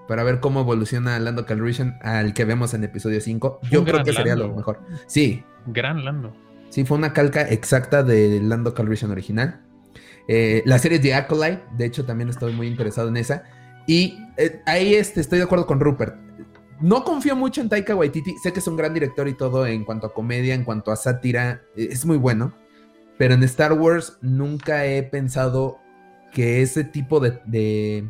[0.08, 3.60] Para ver cómo evoluciona Lando Calrissian al que vemos en episodio 5.
[3.70, 4.80] Yo creo que sería lo mejor.
[5.06, 5.44] Sí.
[5.68, 6.34] Gran Lando.
[6.70, 9.62] Sí, fue una calca exacta del Lando Calrissian original.
[10.28, 13.44] Eh, la serie de Acolyte, de hecho, también estoy muy interesado en esa.
[13.86, 16.29] Y eh, ahí este, estoy de acuerdo con Rupert
[16.82, 18.38] no confío mucho en Taika Waititi.
[18.38, 20.96] Sé que es un gran director y todo en cuanto a comedia, en cuanto a
[20.96, 22.54] sátira, e, es muy bueno.
[23.18, 25.80] Pero en Star Wars nunca he pensado
[26.32, 28.10] que ese tipo de,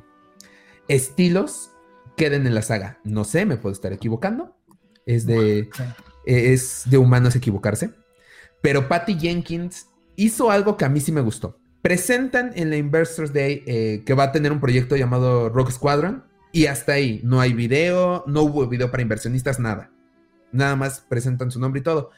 [0.88, 1.71] estilos
[2.15, 2.99] queden en la saga.
[3.03, 4.55] No sé, me puedo estar equivocando.
[5.05, 5.69] Es de,
[6.25, 7.91] es de humanos equivocarse.
[8.62, 11.58] Pero Patty Jenkins hizo algo que a mí sí me gustó.
[11.82, 16.29] Presentan en la Investors Day eh, que va a tener un proyecto llamado Rock Squadron
[16.51, 19.91] y hasta ahí, no hay video, no hubo video para inversionistas, nada.
[20.51, 22.12] Nada más presentan su nombre y todo.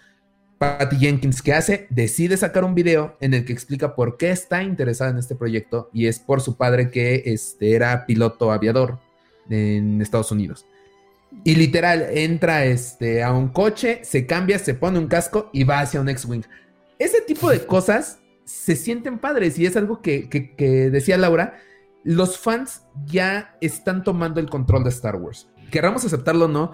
[0.58, 1.88] Patty Jenkins, ¿qué hace?
[1.90, 5.90] Decide sacar un video en el que explica por qué está interesada en este proyecto
[5.92, 9.00] y es por su padre que este, era piloto aviador
[9.50, 10.66] en Estados Unidos.
[11.44, 15.80] Y literal, entra este, a un coche, se cambia, se pone un casco y va
[15.80, 16.44] hacia un X-Wing.
[17.00, 21.60] Ese tipo de cosas se sienten padres y es algo que, que decía Laura,
[22.04, 25.50] los fans ya están tomando el control de Star Wars.
[25.70, 26.74] Querramos aceptarlo o no,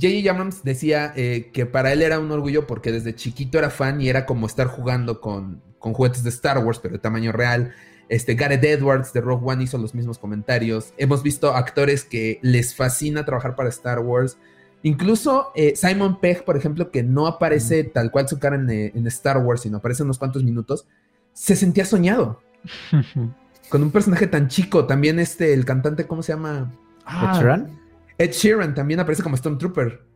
[0.00, 0.28] J.J.
[0.28, 4.08] Abrams decía eh, que para él era un orgullo porque desde chiquito era fan y
[4.08, 7.72] era como estar jugando con, juguetes de Star Wars, pero de tamaño real.
[8.08, 10.92] Este, Gareth Edwards de Rogue One hizo los mismos comentarios.
[10.96, 14.36] Hemos visto actores que les fascina trabajar para Star Wars.
[14.82, 18.92] Incluso eh, Simon Pegg, por ejemplo, que no aparece tal cual su cara en, eh,
[18.94, 20.86] en Star Wars, sino aparece unos cuantos minutos,
[21.32, 22.42] se sentía soñado.
[23.68, 24.86] con un personaje tan chico.
[24.86, 26.70] También este, el cantante, ¿cómo se llama?
[27.04, 27.80] Ah, Ed Sheeran.
[28.18, 30.06] Ed Sheeran también aparece como Stormtrooper.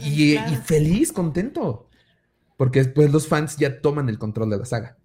[0.00, 1.88] y, feliz, contento.
[2.56, 4.96] Porque después los fans ya toman el control de la saga.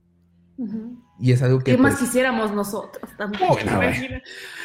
[1.20, 1.72] Y es algo que.
[1.72, 3.42] ¿Qué más pues, quisiéramos nosotros también?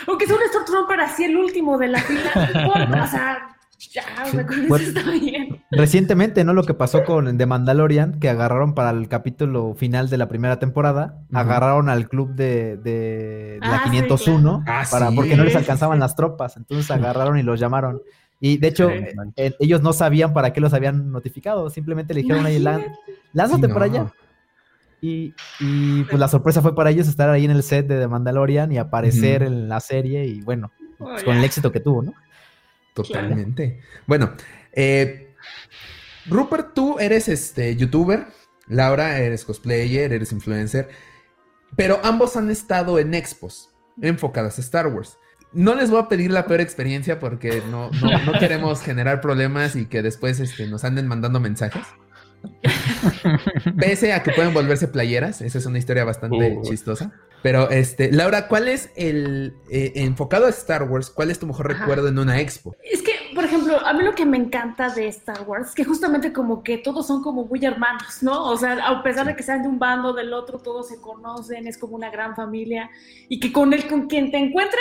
[0.07, 2.31] Aunque sea un Stormtrooper así el último de la fila.
[3.05, 5.65] o sea, ya, está bien.
[5.71, 6.53] Recientemente, ¿no?
[6.53, 10.59] Lo que pasó con The Mandalorian, que agarraron para el capítulo final de la primera
[10.59, 16.57] temporada, agarraron al club de, la 501 ah, para, porque no les alcanzaban las tropas,
[16.57, 18.01] entonces agarraron y los llamaron.
[18.41, 22.45] Y de hecho, eh, ellos no sabían para qué los habían notificado, simplemente le dijeron
[22.47, 22.63] ahí,
[23.33, 24.13] lánzate por allá.
[25.01, 25.35] Y,
[26.05, 28.79] pues la sorpresa fue para ellos estar ahí en el set de The Mandalorian y
[28.79, 32.15] aparecer en la serie y bueno, pues, con el éxito que tuvo, ¿no?
[32.95, 33.81] Totalmente.
[34.07, 34.33] Bueno,
[34.73, 35.35] eh,
[36.27, 38.27] Rupert, tú eres este youtuber,
[38.67, 40.89] Laura eres cosplayer, eres influencer,
[41.77, 45.19] pero ambos han estado en expos enfocadas a Star Wars.
[45.53, 49.87] No les voy a pedir la peor experiencia porque no, no, queremos generar problemas y
[49.87, 51.87] que después este, nos anden mandando mensajes.
[53.79, 57.13] Pese a que pueden volverse playeras, esa es una historia bastante chistosa.
[57.45, 61.11] Pero, este, Laura, ¿cuál es el eh, enfocado a Star Wars?
[61.11, 62.75] ¿Cuál es tu mejor recuerdo en una expo?
[62.83, 65.85] Es que, por ejemplo, a mí lo que me encanta de Star Wars es que
[65.85, 68.47] justamente como que todos son como muy hermanos, ¿no?
[68.47, 71.67] O sea, a pesar de que sean de un bando del otro, todos se conocen,
[71.67, 72.89] es como una gran familia
[73.29, 74.81] y que con el con quien te encuentres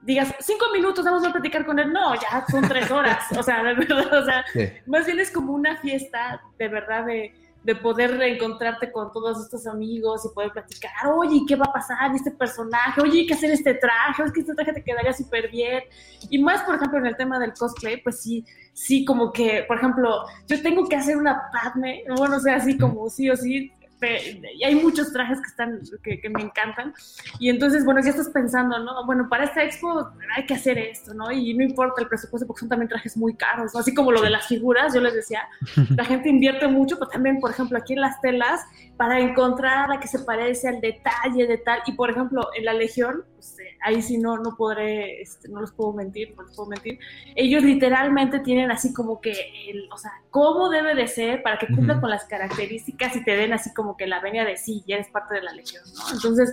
[0.00, 1.92] digas, cinco minutos vamos a platicar con él.
[1.92, 3.24] No, ya son tres horas.
[3.36, 4.44] O sea, de verdad, o sea,
[4.86, 7.34] más bien es como una fiesta de verdad de,
[7.68, 12.14] de poder reencontrarte con todos estos amigos y poder platicar, oye, ¿qué va a pasar
[12.14, 12.98] este personaje?
[13.02, 15.82] Oye, hay que hacer este traje, es que este traje te quedaría súper bien.
[16.30, 19.76] Y más, por ejemplo, en el tema del cosplay, pues sí, sí, como que, por
[19.76, 23.70] ejemplo, yo tengo que hacer una Padme, bueno, o sea, así como sí o sí,
[24.00, 26.94] y hay muchos trajes que están que, me encantan.
[27.38, 31.14] Y entonces bueno ya estás pensando no bueno para esta expo hay que hacer esto
[31.14, 34.20] no y no importa el presupuesto porque son también trajes muy caros así como lo
[34.20, 35.48] de las figuras yo les decía
[35.96, 38.60] la gente invierte mucho pero también por ejemplo aquí en las telas
[38.96, 42.72] para encontrar la que se parece al detalle de tal y por ejemplo en la
[42.74, 46.68] legión pues, ahí sí no, no podré, este, no los puedo mentir, no les puedo
[46.68, 46.98] mentir.
[47.36, 49.30] Ellos literalmente tienen así como que,
[49.68, 53.36] el, o sea, cómo debe de ser para que cumpla con las características y te
[53.36, 56.12] den así como que la venia de sí, ya eres parte de la legión, ¿no?
[56.12, 56.52] Entonces,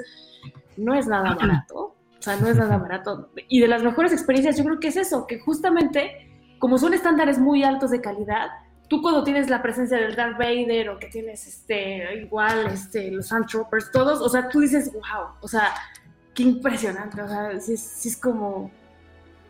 [0.78, 3.32] no es nada barato, o sea, no es nada barato.
[3.48, 7.40] Y de las mejores experiencias yo creo que es eso, que justamente como son estándares
[7.40, 8.50] muy altos de calidad,
[8.88, 13.28] tú cuando tienes la presencia del Darth Vader o que tienes este igual este los
[13.28, 15.74] Sandtroopers todos, o sea, tú dices, "Wow", o sea,
[16.36, 18.70] qué impresionante, o sea, sí, es como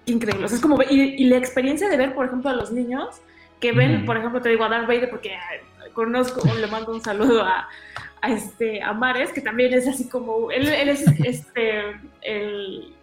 [0.05, 0.45] increíble.
[0.45, 3.21] O sea, es como, y, la experiencia de ver, por ejemplo, a los niños
[3.59, 5.35] que ven, por ejemplo, te digo a Darth Vader porque
[5.93, 7.67] conozco, le mando un saludo a,
[8.21, 12.93] a, este, a Mares, que también es así como, él, él es este, el,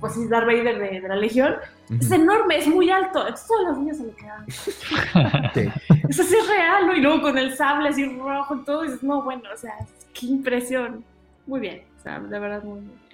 [0.00, 1.56] pues sí, Darth Vader de, la Legión,
[1.88, 4.44] es enorme, es muy alto, entonces todos los niños se le quedan.
[6.08, 6.96] Eso sí es real, ¿no?
[6.96, 9.74] Y luego con el sable así rojo y todo, dices, no, bueno, o sea,
[10.12, 11.04] qué impresión.
[11.46, 13.09] Muy bien, o sea, de verdad muy bien.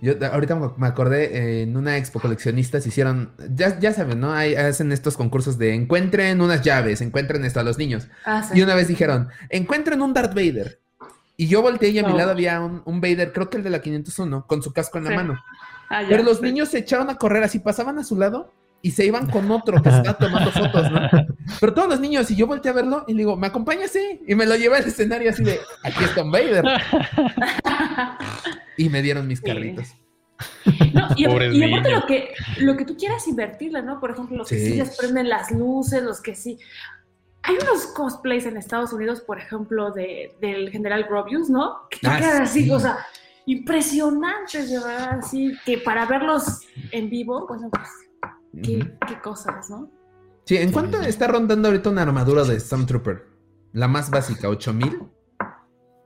[0.00, 4.32] Yo ahorita me acordé, eh, en una expo coleccionistas hicieron, ya, ya saben, ¿no?
[4.32, 8.08] Hay, hacen estos concursos de encuentren unas llaves, encuentren esto a los niños.
[8.26, 10.80] Ah, y una vez dijeron, encuentren un Darth Vader.
[11.36, 13.70] Y yo volteé y a mi lado había un, un, Vader, creo que el de
[13.70, 15.42] la 501, con su casco en la mano.
[15.90, 18.52] Ah, Pero los niños se echaron a correr así, pasaban a su lado
[18.84, 21.00] y se iban con otro que estaba tomando fotos, ¿no?
[21.58, 23.90] Pero todos los niños, y yo volteé a verlo y le digo, ¿me acompañas?
[23.90, 24.20] Sí.
[24.28, 26.62] Y me lo llevé al escenario así de, aquí está un Vader.
[28.76, 29.94] y me dieron mis carritos.
[30.92, 34.00] No, y, aparte lo que, lo que tú quieras invertirle, ¿no?
[34.00, 36.58] Por ejemplo, los que sí les prenden las luces, los que sí.
[37.40, 41.88] Hay unos cosplays en Estados Unidos, por ejemplo, de, del general Grobius, ¿no?
[41.88, 42.98] Que ah, quedan así, o sea,
[43.46, 47.88] impresionantes, de verdad, así, que para verlos en vivo, pues, pues
[48.62, 49.90] qué, cosas, ¿no?
[50.44, 53.26] Sí, ¿en cuánto está rondando ahorita una armadura de Stormtrooper?
[53.72, 55.08] La más básica, ¿8000?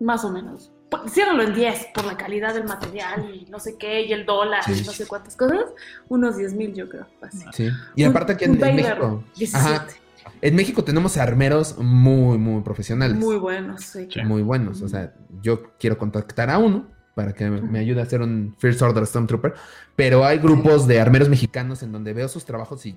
[0.00, 0.72] Más o menos.
[1.08, 4.62] Ciérralo en 10 por la calidad del material y no sé qué, y el dólar
[4.68, 5.64] y no sé cuántas cosas.
[6.08, 7.06] Unos 10 mil, yo creo.
[7.52, 7.68] Sí.
[7.94, 9.22] Y aparte que en, México.
[10.40, 13.18] en México tenemos armeros muy, muy profesionales.
[13.18, 14.08] Muy buenos, sí.
[14.24, 14.80] Muy buenos.
[14.80, 16.86] O sea, yo quiero contactar a uno
[17.18, 19.52] para que me, ayude a hacer un First Order Stormtrooper.
[19.96, 22.96] Pero hay grupos de armeros mexicanos en donde veo sus trabajos y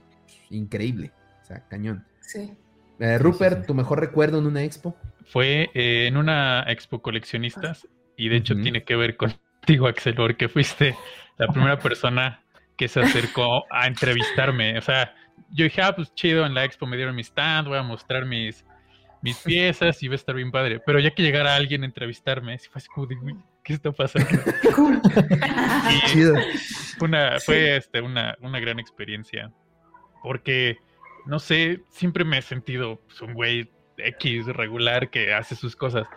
[0.51, 1.11] increíble.
[1.41, 2.05] O sea, cañón.
[2.19, 2.53] Sí.
[2.99, 4.95] Eh, Rupert, ¿tu mejor recuerdo en una expo?
[5.25, 10.47] Fue eh, en una expo coleccionistas y de hecho tiene que ver contigo, Axel, porque
[10.47, 10.95] fuiste
[11.39, 12.43] la primera persona
[12.77, 14.77] que se acercó a entrevistarme.
[14.77, 15.15] O sea,
[15.49, 18.27] yo dije, ah, pues chido, en la expo me dieron mi stand, voy a mostrar
[18.27, 18.63] mis,
[19.23, 20.79] mis piezas y va a estar bien padre.
[20.85, 23.15] Pero ya que llegara alguien a entrevistarme, fue así como de,
[23.63, 24.29] ¿qué está pasando?
[27.01, 29.51] una, fue este, una, una gran experiencia.
[30.23, 30.77] Porque,
[31.25, 36.07] no sé, siempre me he sentido pues, un güey X regular que hace sus cosas.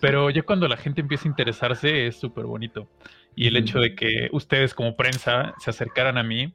[0.00, 2.88] Pero ya cuando la gente empieza a interesarse es súper bonito.
[3.34, 6.52] Y el hecho de que ustedes como prensa se acercaran a mí,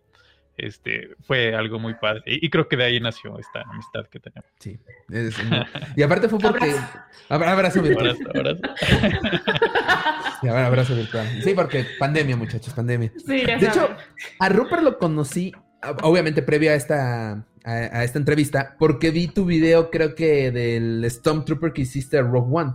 [0.58, 2.22] este, fue algo muy padre.
[2.26, 4.50] Y, creo que de ahí nació esta amistad que tenemos.
[4.60, 4.78] Sí.
[5.96, 6.76] y aparte fue porque...
[7.30, 8.18] Abrazo, virtual.
[8.34, 8.62] Abrazo.
[10.52, 11.28] virtual.
[11.44, 13.12] Sí, porque pandemia, muchachos, pandemia.
[13.26, 13.90] de hecho,
[14.40, 15.54] a Rupert lo conocí,
[16.04, 21.74] obviamente previo a esta, a, esta entrevista, porque vi tu video, creo que del Stormtrooper
[21.74, 22.74] que hiciste a Rogue One.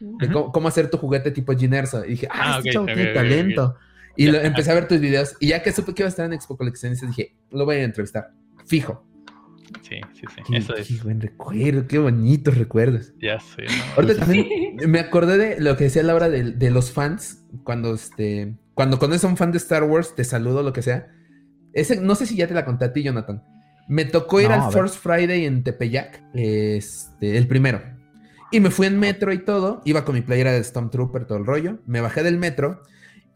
[0.00, 2.04] De cómo, hacer tu juguete tipo Ginerso.
[2.04, 3.76] Y dije, ah, ah este chavo tiene talento.
[4.16, 6.32] Y empecé a ver tus videos y ya que supe que iba a estar en
[6.32, 8.32] Expo Coleccionistas dije, lo voy a entrevistar,
[8.66, 9.07] fijo.
[9.82, 10.42] Sí, sí, sí.
[10.50, 10.88] Qué, Eso es.
[10.88, 13.12] qué buen recuerdo, qué bonitos recuerdos.
[13.20, 13.72] Ya sé, ¿no?
[13.96, 14.20] Ahorita Sí.
[14.20, 14.46] también
[14.86, 17.44] me acordé de lo que decía Laura de, de los fans.
[17.64, 18.54] Cuando este.
[18.74, 21.08] Cuando conoces a un fan de Star Wars, te saludo, lo que sea.
[21.72, 23.42] Ese, no sé si ya te la conté a ti, Jonathan.
[23.88, 24.72] Me tocó ir No, al.
[24.72, 26.22] First Friday en Tepeyac.
[26.34, 27.80] Este, el primero.
[28.50, 29.82] Y me fui en metro y todo.
[29.84, 31.78] Iba con mi playera de Stormtrooper, todo el rollo.
[31.86, 32.82] Me bajé del metro.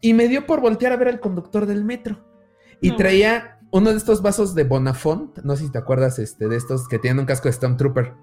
[0.01, 2.25] Y me dio por voltear a ver al conductor del metro.
[2.81, 2.95] Y No.
[2.97, 5.39] traía uno de estos vasos de Bonafont.
[5.43, 8.13] No sé si te acuerdas este, de estos que tienen un casco de Stormtrooper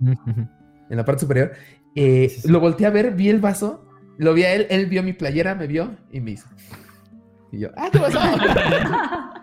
[0.00, 1.52] en la parte superior.
[1.96, 2.48] Eh, Sí, sí.
[2.48, 3.84] Lo volteé a ver, vi el vaso,
[4.18, 6.46] lo vi a él, él vio mi playera, me vio y me hizo.
[7.50, 8.18] Y yo, ¡ah, qué pasó!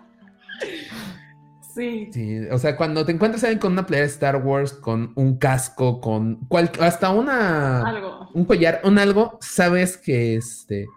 [1.73, 2.09] Sí.
[2.13, 5.37] sí, o sea, cuando te encuentras alguien con una playera de Star Wars, con un
[5.37, 8.29] casco, con cual- hasta una Algo.
[8.33, 10.87] un collar, un algo, sabes que este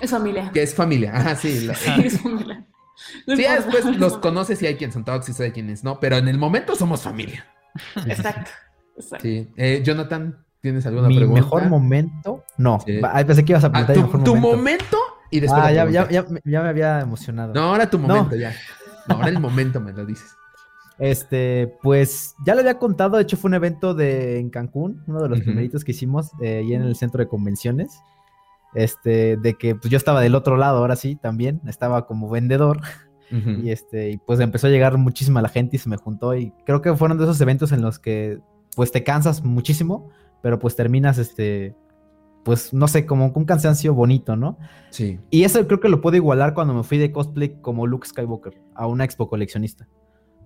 [0.00, 0.50] Es familia.
[0.52, 1.12] que es familia.
[1.14, 1.60] Ajá, sí.
[1.60, 2.66] la- Sí, es familia.
[3.26, 6.28] No ya después los conoces y hay quienes son tóxicos, hay quienes no, pero en
[6.28, 7.44] el momento somos familia.
[8.06, 8.50] Exacto.
[8.96, 9.22] Exacto.
[9.22, 9.48] Sí.
[9.56, 11.42] Eh, Jonathan, ¿tienes alguna Mi pregunta?
[11.42, 12.44] mejor momento.
[12.56, 12.80] No.
[12.86, 12.98] Sí.
[13.12, 14.56] Ay, pensé que ibas a Ah, preguntar tu, mi mejor tu momento.
[14.56, 14.98] momento
[15.30, 15.62] y después.
[15.62, 16.10] Ah, ya, pregunta.
[16.10, 17.52] ya, ya, me- ya me había emocionado.
[17.52, 18.08] No, ahora tu No.
[18.08, 18.54] momento ya.
[19.08, 20.28] No, ahora el momento me lo dices.
[20.98, 25.20] Este, pues ya lo había contado, de hecho fue un evento de, en Cancún, uno
[25.22, 28.00] de los primeritos que hicimos eh, ahí en el centro de convenciones.
[28.74, 32.80] Este, de que pues yo estaba del otro lado, ahora sí, también, estaba como vendedor
[33.30, 36.52] y este, y pues empezó a llegar muchísima la gente y se me juntó y
[36.64, 38.38] creo que fueron de esos eventos en los que
[38.76, 40.10] pues te cansas muchísimo,
[40.42, 41.74] pero pues terminas este,
[42.44, 44.58] pues no sé, como un cansancio bonito, ¿no?
[44.90, 45.18] Sí.
[45.30, 48.60] Y eso creo que lo puedo igualar cuando me fui de cosplay como Luke Skywalker
[48.74, 49.88] a una expo coleccionista,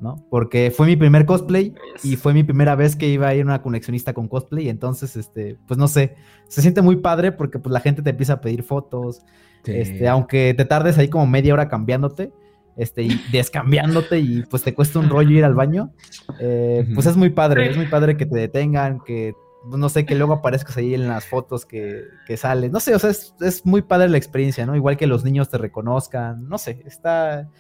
[0.01, 0.27] ¿no?
[0.31, 3.45] Porque fue mi primer cosplay y fue mi primera vez que iba a ir a
[3.45, 6.17] una coleccionista con cosplay, entonces, este, pues no sé,
[6.49, 9.23] se siente muy padre porque pues la gente te empieza a pedir fotos,
[9.65, 9.73] sí.
[9.75, 12.33] este, aunque te tardes ahí como media hora cambiándote,
[12.77, 15.93] este, y descambiándote y pues te cuesta un rollo ir al baño,
[16.39, 19.35] eh, pues es muy padre, es muy padre que te detengan, que
[19.69, 22.95] pues, no sé, que luego aparezcas ahí en las fotos que, que sales, no sé,
[22.95, 24.75] o sea, es, es muy padre la experiencia, ¿no?
[24.75, 27.51] Igual que los niños te reconozcan, no sé, está,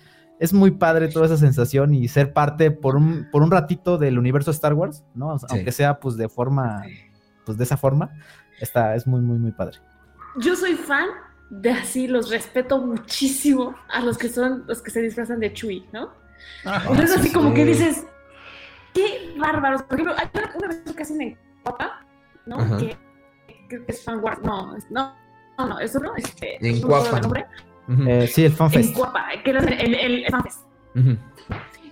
[0.41, 4.19] es muy padre toda esa sensación y ser parte por un, por un ratito del
[4.19, 5.29] universo Star Wars, ¿no?
[5.35, 5.55] O sea, Sí.
[5.57, 6.83] Aunque sea pues de forma,
[7.47, 8.11] pues de esa forma,
[8.61, 9.79] está, es muy, muy, muy padre.
[10.39, 11.07] Yo soy fan
[11.51, 15.85] de así, los respeto muchísimo a los que son los que se disfrazan de Chewie,
[15.93, 16.11] ¿no?
[16.65, 17.55] Ah, Entonces, así sí, como sí.
[17.57, 18.07] que dices,
[18.95, 19.83] qué bárbaros.
[19.83, 22.07] Por ejemplo, hay una, una vez que hacen en Cuapa,
[22.47, 22.57] ¿no?
[22.61, 22.77] Ajá.
[22.79, 22.97] Que,
[23.69, 25.15] que es fan war- No, no,
[25.59, 26.15] no, no, eso no.
[26.17, 27.21] Este, En Cuapa.
[27.91, 28.09] El.
[28.09, 28.95] Eh, sí, el En FanFest.
[28.97, 30.61] Cuapa, que era el, el, el FanFest.
[30.95, 31.17] Ujú.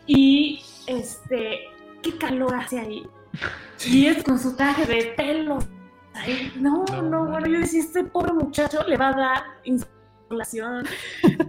[0.07, 1.61] Y este,
[2.03, 3.07] qué calor hace ahí.
[3.87, 5.59] Y es con su traje de pelo.
[6.15, 7.31] Ay, no, No, no, no.
[7.31, 10.87] bueno, yo decía, este pobre muchacho le va a dar insolación.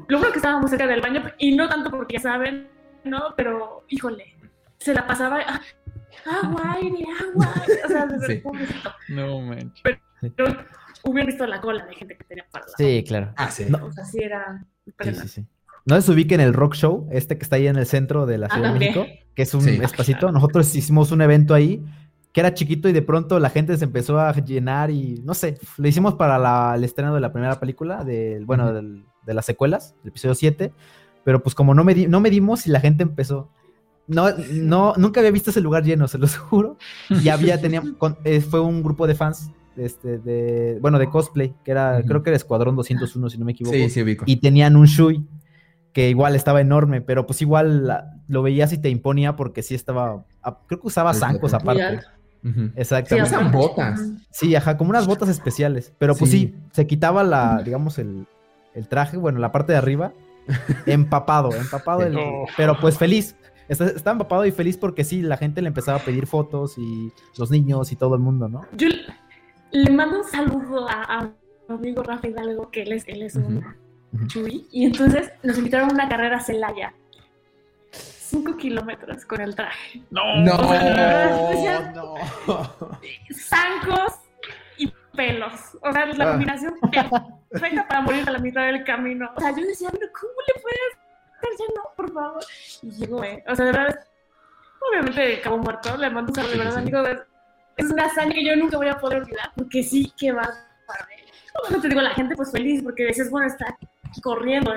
[0.08, 2.68] Lo bueno que estábamos cerca del baño, y no tanto porque ya saben,
[3.04, 3.34] ¿no?
[3.36, 4.36] Pero, híjole,
[4.78, 5.62] se la pasaba, ah,
[6.44, 7.54] agua, aire, agua.
[7.86, 8.36] O sea, de Sí.
[8.42, 8.92] pobrecito.
[9.08, 9.82] No manches.
[10.36, 10.66] Pero
[11.04, 13.34] hubiera visto la cola de gente que tenía para la Sí, claro.
[13.38, 13.66] Ah, sí.
[13.70, 13.86] No.
[13.86, 15.32] O sea, sí era Sí, sí, impresionante.
[15.34, 15.46] sí.
[15.86, 18.48] No se ubiquen el Rock Show, este que está ahí en el centro de la
[18.48, 18.94] Ah, Ciudad de también.
[18.96, 19.80] México, que es un Sí.
[19.82, 20.32] espacito.
[20.32, 21.84] Nosotros hicimos un evento ahí
[22.32, 25.58] que era chiquito y de pronto la gente se empezó a llenar y no sé,
[25.78, 29.46] lo hicimos para la- el estreno de la primera película, del, bueno, del- de las
[29.46, 30.72] secuelas, del episodio 7,
[31.24, 33.50] pero pues como no, medi- no medimos y la gente empezó.
[34.06, 36.78] No, no, nunca había visto ese lugar lleno, se los juro.
[37.10, 39.50] Y había, tenía, con- eh, fue un grupo de fans,
[39.80, 43.54] este, de, bueno, de cosplay, que era, creo que era Escuadrón 201, si no me
[43.54, 44.24] equivoco Sí, sí, ubico.
[44.28, 45.26] y tenían un Shui
[45.94, 49.74] que igual estaba enorme, pero pues igual la- lo veías y te imponía porque sí
[49.76, 51.84] estaba, a- creo que usaba Sí, zancos muy aparte.
[51.84, 52.08] alto.
[52.44, 52.70] Ujú.
[52.76, 53.30] Exactamente.
[53.36, 54.00] Usan botas.
[54.30, 56.56] Sí, ajá, como unas botas especiales, pero pues sí, Sí.
[56.72, 58.28] se quitaba la, digamos, el,
[58.76, 60.14] el traje, bueno, la parte de arriba,
[60.86, 62.46] empapado, empapado, el- Oh.
[62.58, 63.36] pero pues feliz.
[63.68, 67.12] Está- Estaba empapado y feliz porque sí, la gente le empezaba a pedir fotos y
[67.38, 68.62] los niños y todo el mundo, ¿no?
[68.76, 68.88] Yo
[69.72, 71.22] le- mando un saludo a, a
[71.68, 73.58] mi amigo Rafa Hidalgo, que él es, él es un.
[74.12, 74.28] Ujú.
[74.28, 76.94] Chuy, y entonces nos invitaron a una carrera a Celaya.
[77.92, 80.02] Cinco kilómetros con el traje.
[80.12, 80.38] No.
[80.38, 80.74] No, O
[81.54, 82.16] sea, no.
[83.34, 84.14] Zancos
[84.78, 85.78] y pelos.
[85.82, 86.32] O sea, la Ah.
[86.32, 86.76] combinación
[87.50, 89.30] perfecta para morir a la mitad del camino.
[89.36, 90.80] O sea, yo decía, pero ¿cómo le puedes
[91.38, 91.50] hacer?
[91.60, 92.44] Ya no, por favor.
[92.84, 93.44] Y llegó, ¿eh?
[93.48, 94.00] O sea, de verdad,
[94.92, 95.98] obviamente acabó muerto.
[95.98, 97.04] Le mando un saludo, de verdad, amigo.
[97.80, 100.50] Es una hazaña que yo nunca voy a poder olvidar, porque sí que va
[100.86, 101.08] para
[101.62, 103.78] Obviamente digo, la gente pues feliz, porque dices, bueno, está
[104.22, 104.74] corriendo.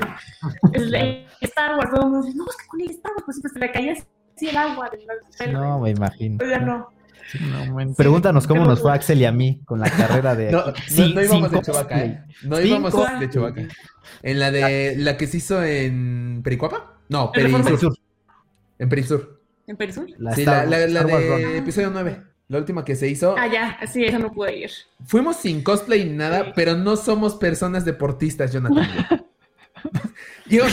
[0.73, 3.23] El, el Star Wars, todo el mundo dice, no, es que con el Star Wars,
[3.25, 5.53] pues siempre se le caía así el agua del.
[5.53, 6.39] No, me imagino.
[6.39, 6.89] Pues ya no.
[7.41, 7.95] No.
[7.95, 8.95] Pregúntanos cómo nos fue a.
[8.95, 10.51] Axel y a mí con la carrera de...
[10.53, 12.25] No, no, Sí, no íbamos sin de Chewbacca, ¿eh?
[12.43, 13.63] No íbamos de Chewbacca.
[14.23, 16.99] En la de la que se hizo en Pericuapa?
[17.09, 17.79] No, Perisur.
[17.79, 17.97] Sur.
[18.79, 19.41] En Perisur.
[19.67, 20.07] ¿En Perisur?
[20.35, 22.32] sí, la, de episodio 9.
[22.49, 23.35] La última que se hizo.
[23.39, 24.71] Ah, ya, sí, esa no pude ir.
[25.07, 28.87] Fuimos sin cosplay ni nada, pero no somos personas deportistas, Jonathan.
[30.47, 30.65] yo,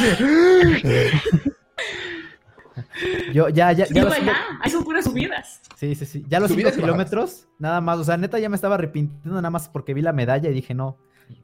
[3.34, 3.86] yo ya, ya, ya.
[3.88, 5.62] ya, ahí son puras subidas.
[5.76, 6.26] Sí, sí, sí.
[6.28, 8.00] Ya los 5 kilómetros, nada más.
[8.00, 10.74] O sea, neta, ya me estaba arrepintiendo nada más porque vi la medalla y dije,
[10.74, 10.98] no,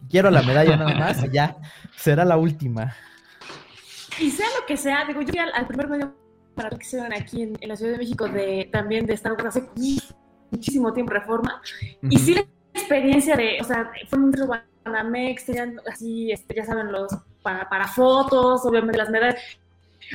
[0.10, 1.58] quiero la medalla nada más y ya
[1.96, 2.96] será la última.
[4.20, 6.16] Y sea lo que sea, digo, yo fui al, primer medio
[6.56, 9.64] para que se aquí en, la Ciudad de México de también de Star Wars hace
[10.52, 11.62] muchísimo tiempo Reforma.
[12.02, 14.32] Y sí la experiencia de, o sea, fue un
[14.86, 19.42] Banamex, tenían así, este, ya saben, los para, para fotos, obviamente las medallas.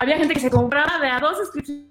[0.01, 1.91] Había gente que se compraba de a dos suscripciones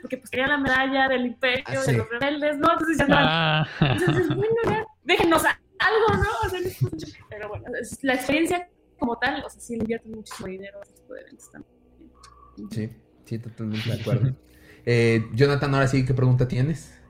[0.00, 2.72] porque pues quería la medalla del imperio, ah, de los rebeldes, ¿no?
[2.72, 3.66] Entonces ya ah.
[3.80, 5.42] Entonces, bueno, ya, déjenos
[5.78, 6.46] algo, ¿no?
[6.46, 6.60] O sea,
[7.30, 7.64] pero bueno,
[8.02, 8.68] la experiencia
[8.98, 11.74] como tal, o sea, sí le invierten muchísimo dinero a este tipo de eventos también.
[12.70, 12.90] Sí,
[13.30, 14.36] sí, totalmente de acuerdo.
[14.84, 17.00] eh, Jonathan, ahora sí, ¿qué pregunta tienes?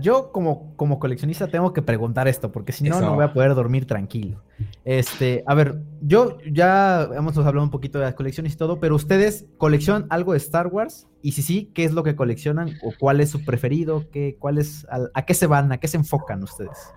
[0.00, 3.54] yo como, como coleccionista tengo que preguntar esto, porque si no, no voy a poder
[3.54, 4.42] dormir tranquilo.
[4.84, 8.94] Este, a ver, yo ya hemos hablado un poquito de las colecciones y todo, pero
[8.94, 12.92] ustedes coleccionan algo de Star Wars y si sí, ¿qué es lo que coleccionan o
[12.98, 14.04] cuál es su preferido?
[14.10, 16.92] ¿Qué, cuál es, a, qué se van, a qué se enfocan ustedes?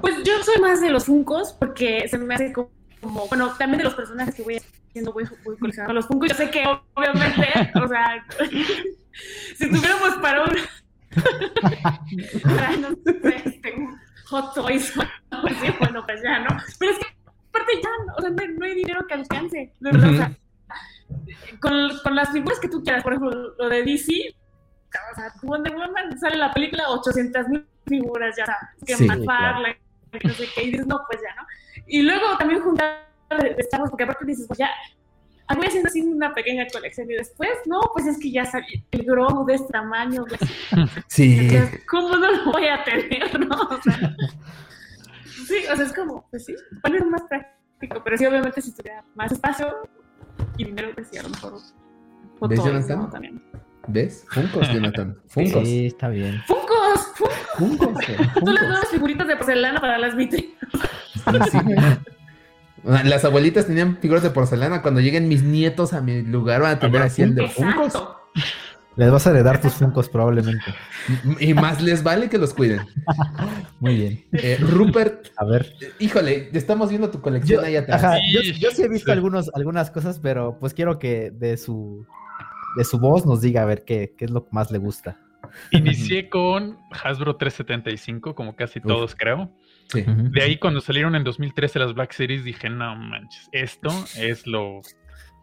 [0.00, 2.70] Pues yo soy más de los Funkos porque se me hace como,
[3.28, 4.54] bueno, también de los personajes que voy
[4.96, 6.30] haciendo, voy, voy coleccionando los Funkos.
[6.30, 7.48] Yo sé que obviamente,
[7.82, 8.26] o sea,
[9.56, 10.56] si tuviéramos para un
[12.80, 14.92] no sé, tengo hot toys,
[15.42, 16.48] pues bueno, pues ya, ¿no?
[16.78, 17.06] Pero es que
[17.48, 20.38] aparte ya, o sea, no, hay dinero que alcance, de verdad, o sea,
[21.60, 25.74] con, con, las figuras que tú quieras, por ejemplo, lo de DC, o sea, Wonder
[25.74, 30.64] Woman sale la película 800 mil figuras, ya sabes, que sí, que no sé qué,
[30.64, 31.46] y dices, no, pues ya, ¿no?
[31.86, 33.06] Y luego también juntar
[33.58, 34.70] estamos porque aparte dices, pues ya,
[35.54, 39.04] voy haciendo así una pequeña colección y después, no, pues es que ya salió el
[39.04, 40.24] Grogu de este tamaño.
[41.06, 41.48] sí.
[41.88, 43.56] ¿Cómo no lo voy a tener, no?
[43.56, 44.16] O sea,
[45.46, 49.04] sí, o sea, es como, pues sí, poner más práctico, pero sí, obviamente, si tuviera
[49.14, 49.88] más espacio
[50.56, 51.54] y dinero, pues sí, a lo mejor.
[52.48, 53.10] ¿Ves, Jonathan?
[53.10, 53.42] También.
[53.88, 54.26] ¿Ves?
[54.28, 55.16] Funcos, Jonathan.
[55.28, 55.66] Funcos.
[55.66, 56.42] Sí, está bien.
[56.46, 57.34] Funcos, Funcos.
[57.56, 58.04] Funcos.
[58.44, 60.56] Son las nuevas figuritas de porcelana para las vitrinas.
[61.50, 61.58] Sí,
[62.86, 64.82] las abuelitas tenían figuras de porcelana.
[64.82, 67.94] Cuando lleguen mis nietos a mi lugar van a tener así el de Funcos.
[68.96, 70.64] Les vas a heredar tus Funcos probablemente.
[71.38, 72.80] Y más les vale que los cuiden.
[73.80, 74.24] Muy bien.
[74.32, 75.26] Eh, Rupert.
[75.36, 75.74] A ver.
[75.98, 78.02] Híjole, estamos viendo tu colección ahí atrás.
[78.02, 82.06] Ajá, yo, sí he visto algunos, algunas cosas, pero pues quiero que de su,
[82.76, 85.18] de su voz nos diga a ver qué, qué es lo que más le gusta.
[85.72, 89.50] Inicié con Hasbro 375, como casi todos creo.
[89.94, 94.82] De ahí cuando salieron en 2013 las Black Series dije, no manches, esto es lo,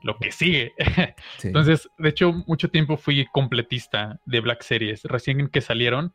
[0.03, 0.73] lo que sigue.
[1.43, 5.03] Entonces, de hecho, mucho tiempo fui completista de Black Series.
[5.05, 6.13] Recién que salieron,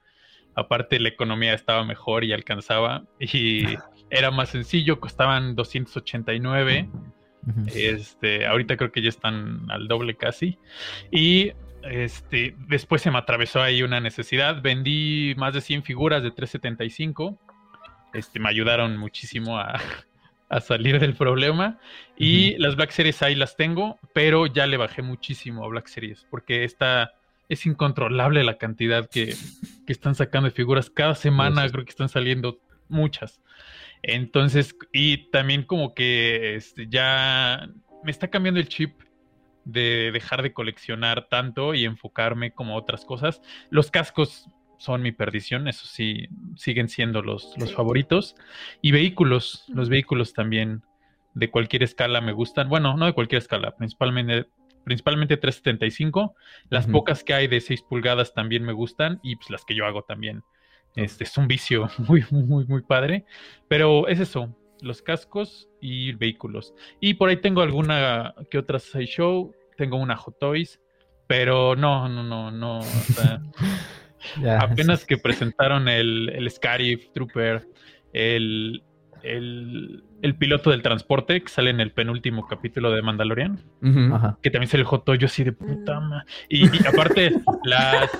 [0.54, 3.64] aparte la economía estaba mejor y alcanzaba y
[4.10, 6.88] era más sencillo, costaban 289.
[7.74, 10.58] Este, ahorita creo que ya están al doble casi.
[11.10, 11.52] Y
[11.82, 14.60] este, después se me atravesó ahí una necesidad.
[14.60, 17.38] Vendí más de 100 figuras de 375
[18.14, 19.80] este, me ayudaron muchísimo a,
[20.60, 21.78] salir del problema.
[22.16, 26.26] Y las Black Series ahí las tengo, pero ya le bajé muchísimo a Black Series,
[26.30, 27.12] porque esta
[27.48, 29.34] es incontrolable la cantidad que,
[29.86, 30.90] están sacando de figuras.
[30.90, 33.40] Cada semana creo que están saliendo muchas.
[34.02, 37.68] Entonces, y también como que este, ya
[38.04, 39.00] me está cambiando el chip
[39.64, 43.42] de dejar de coleccionar tanto y enfocarme como a otras cosas.
[43.70, 44.48] Los cascos
[44.78, 48.36] son mi perdición, eso sí, siguen siendo los, los favoritos.
[48.80, 50.82] Y vehículos, los vehículos también
[51.34, 52.68] de cualquier escala me gustan.
[52.68, 54.46] Bueno, no de cualquier escala, principalmente,
[54.84, 56.34] principalmente 375.
[56.70, 59.84] Las pocas que hay de 6 pulgadas también me gustan y pues las que yo
[59.84, 60.42] hago también.
[60.94, 63.24] Este es un vicio muy, muy, muy padre.
[63.68, 66.74] Pero es eso, los cascos y vehículos.
[67.00, 70.80] Y por ahí tengo alguna que otra show, tengo una Hot Toys,
[71.26, 72.80] pero no, no, no, no.
[74.60, 77.66] Apenas que presentaron el, el Scarif Trooper,
[78.12, 78.82] el,
[79.22, 83.60] el, piloto del transporte que sale en el penúltimo capítulo de Mandalorian,
[84.42, 86.26] que también se le jotó yo así de puta madre.
[86.48, 88.10] Y, aparte, las,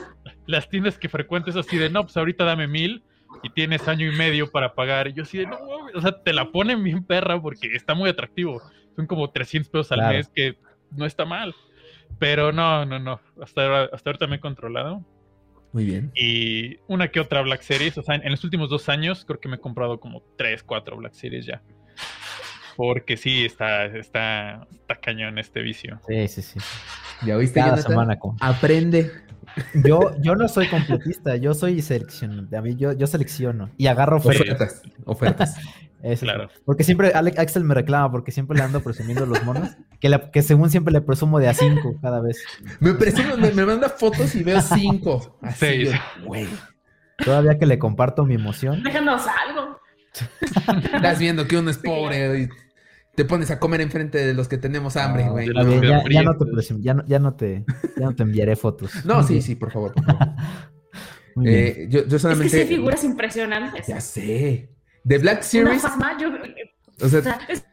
[0.46, 3.02] las tiendas que frecuentes así de no, pues ahorita dame mil
[3.42, 5.08] y tienes año y medio para pagar.
[5.08, 5.58] Y yo así de no,
[5.94, 8.60] o sea, te la ponen bien perra porque está muy atractivo.
[8.96, 10.58] Son como 300 pesos al mes que
[10.90, 11.54] no está mal.
[12.18, 13.20] Pero no, no, no.
[13.40, 15.04] Hasta, hasta ahorita me he controlado.
[15.72, 16.10] Muy bien.
[16.14, 17.98] Y una que otra Black Series.
[17.98, 20.96] O sea, en, los últimos dos años creo que me he comprado como tres, cuatro
[20.96, 21.62] Black Series ya.
[22.76, 26.00] Porque sí, está, está, está cañón este vicio.
[26.06, 26.60] Sí, sí, sí.
[27.26, 27.90] Ya oíste, Cada Jonathan?
[27.90, 29.10] semana con- Aprende.
[29.84, 32.46] Yo, yo no soy completista, yo soy selecciono.
[32.56, 34.82] A mí yo, yo selecciono y agarro ofertas.
[35.04, 35.56] Ofertas.
[35.56, 35.56] Ofertas.
[36.02, 36.24] Eso.
[36.26, 36.48] Claro.
[36.64, 39.70] Porque siempre Axel me reclama porque siempre le ando presumiendo los monos.
[40.00, 42.42] Que, la- que según siempre le presumo de a 5 cada vez.
[42.80, 45.38] Me, presumo- me, me manda fotos y veo cinco.
[45.42, 45.90] Así, Seis.
[45.90, 46.46] yo, güey.
[47.24, 48.82] Todavía que le comparto mi emoción.
[48.84, 49.80] Déjanos algo.
[50.94, 52.48] Estás viendo que uno es pobre y
[53.16, 55.48] te pones a comer enfrente de los que tenemos hambre, No, güey.
[55.48, 57.64] No, ya, ya no te presum- ya no, ya no te,
[57.96, 59.04] ya no te enviaré fotos.
[59.04, 60.28] No, sí, sí, por favor, por favor.
[61.34, 61.58] Muy bien.
[61.66, 62.48] Eh, yo, yo Es que solamente.
[62.50, 63.86] sí hay figuras impresionantes.
[63.88, 64.70] Ya sé.
[65.06, 65.82] The Black Una Series.
[65.82, 66.28] Fasma, yo,
[67.00, 67.64] O sea, o sea, es,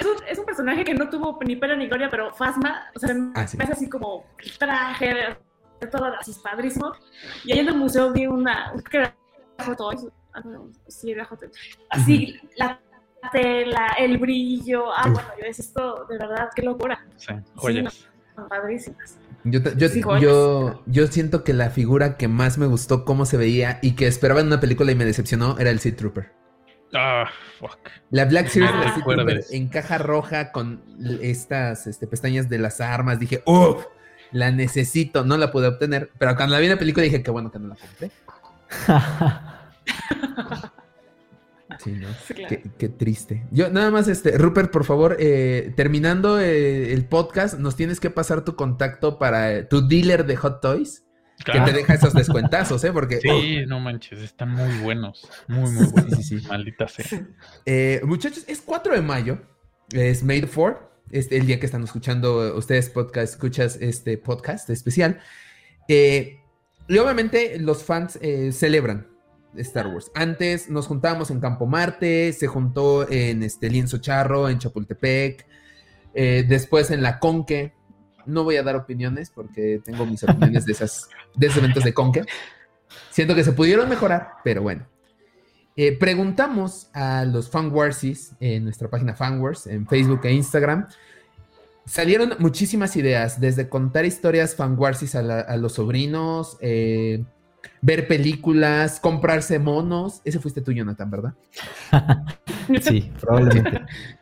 [0.00, 2.98] es un, es un personaje que no tuvo ni pena ni gloria, pero Fasma, o
[2.98, 3.56] sea, Ah, sí.
[3.56, 4.24] me hace así como
[4.58, 5.36] traje,
[5.80, 6.92] de todo así padrísimo.
[7.44, 9.14] Y ahí en el museo vi una, creo que era
[9.66, 11.50] Hot Toys, ah, no, sí, era Toys.
[11.90, 12.80] Así, la
[13.32, 15.12] tela, el brillo, ah, Uf.
[15.14, 18.08] bueno, yo decía esto, de verdad, qué locura, Sí, joyas.
[18.34, 19.18] son padrísimas.
[19.44, 23.36] yo, yo, Sí, yo, yo siento que la figura que más me gustó cómo se
[23.36, 26.32] veía y que esperaba en una película y me decepcionó era el Sea Trooper.
[26.94, 27.28] Ah,
[27.58, 27.78] fuck.
[28.10, 30.82] La Black Series en caja roja con
[31.20, 33.20] estas este, pestañas de las armas.
[33.20, 33.84] Dije, ¡Uf!
[34.32, 35.24] La necesito.
[35.24, 36.10] No la pude obtener.
[36.18, 38.10] Pero cuando la vi en la película dije, qué bueno que no la compré.
[41.78, 42.08] Sí, ¿no?
[42.26, 42.48] Sí, claro.
[42.48, 43.46] Qué, qué triste.
[43.50, 48.10] Yo, nada más, este, Rupert, por favor, eh, terminando eh, el podcast, nos tienes que
[48.10, 51.04] pasar tu contacto para eh, tu dealer de Hot Toys,
[51.44, 51.64] Claro.
[51.64, 52.92] que te deja esos descuentazos, ¿eh?
[52.92, 55.28] Porque, Sí, no manches, están muy buenos.
[55.48, 56.16] Muy, muy buenos.
[56.18, 56.48] Sí, sí, sí.
[56.48, 57.06] Maldita sea.
[57.64, 59.40] Eh, muchachos, es 4 de mayo,
[59.92, 65.20] es the 4, este, el día que están escuchando ustedes podcast, escuchas este podcast especial.
[65.88, 66.40] Eh,
[66.88, 69.06] y obviamente los fans eh, celebran
[69.56, 70.10] Star Wars.
[70.14, 75.46] Antes nos juntábamos en Campo Marte, se juntó en este Lienzo Charro, en Chapultepec,
[76.14, 77.72] después en la Conque.
[78.26, 81.92] No voy a dar opiniones porque tengo mis opiniones de, esas, de esos eventos de
[81.94, 82.24] Conque.
[83.10, 84.86] Siento que se pudieron mejorar, pero bueno.
[85.76, 90.88] Eh, preguntamos a los fanwarsies en nuestra página Fanwars, en Facebook e Instagram.
[91.86, 97.24] Salieron muchísimas ideas, desde contar historias fanwarsies a, la- a los sobrinos, eh,
[97.80, 100.20] ver películas, comprarse monos.
[100.24, 101.34] Ese fuiste tú, Jonathan, ¿verdad?
[102.82, 103.80] Sí, probablemente.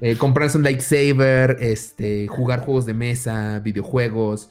[0.00, 4.50] Eh, comprarse un lightsaber, este, jugar juegos de mesa, videojuegos,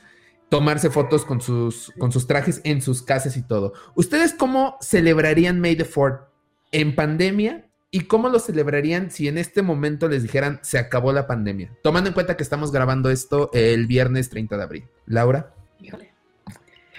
[0.50, 3.74] tomarse fotos con sus, con sus trajes en sus casas y todo.
[3.96, 6.28] ¿Ustedes cómo celebrarían May the 4
[6.72, 7.66] en pandemia?
[7.90, 11.72] ¿Y cómo lo celebrarían si en este momento les dijeran se acabó la pandemia?
[11.82, 14.88] Tomando en cuenta que estamos grabando esto el viernes 30 de abril.
[15.06, 15.54] Laura.
[15.80, 16.12] Híjole.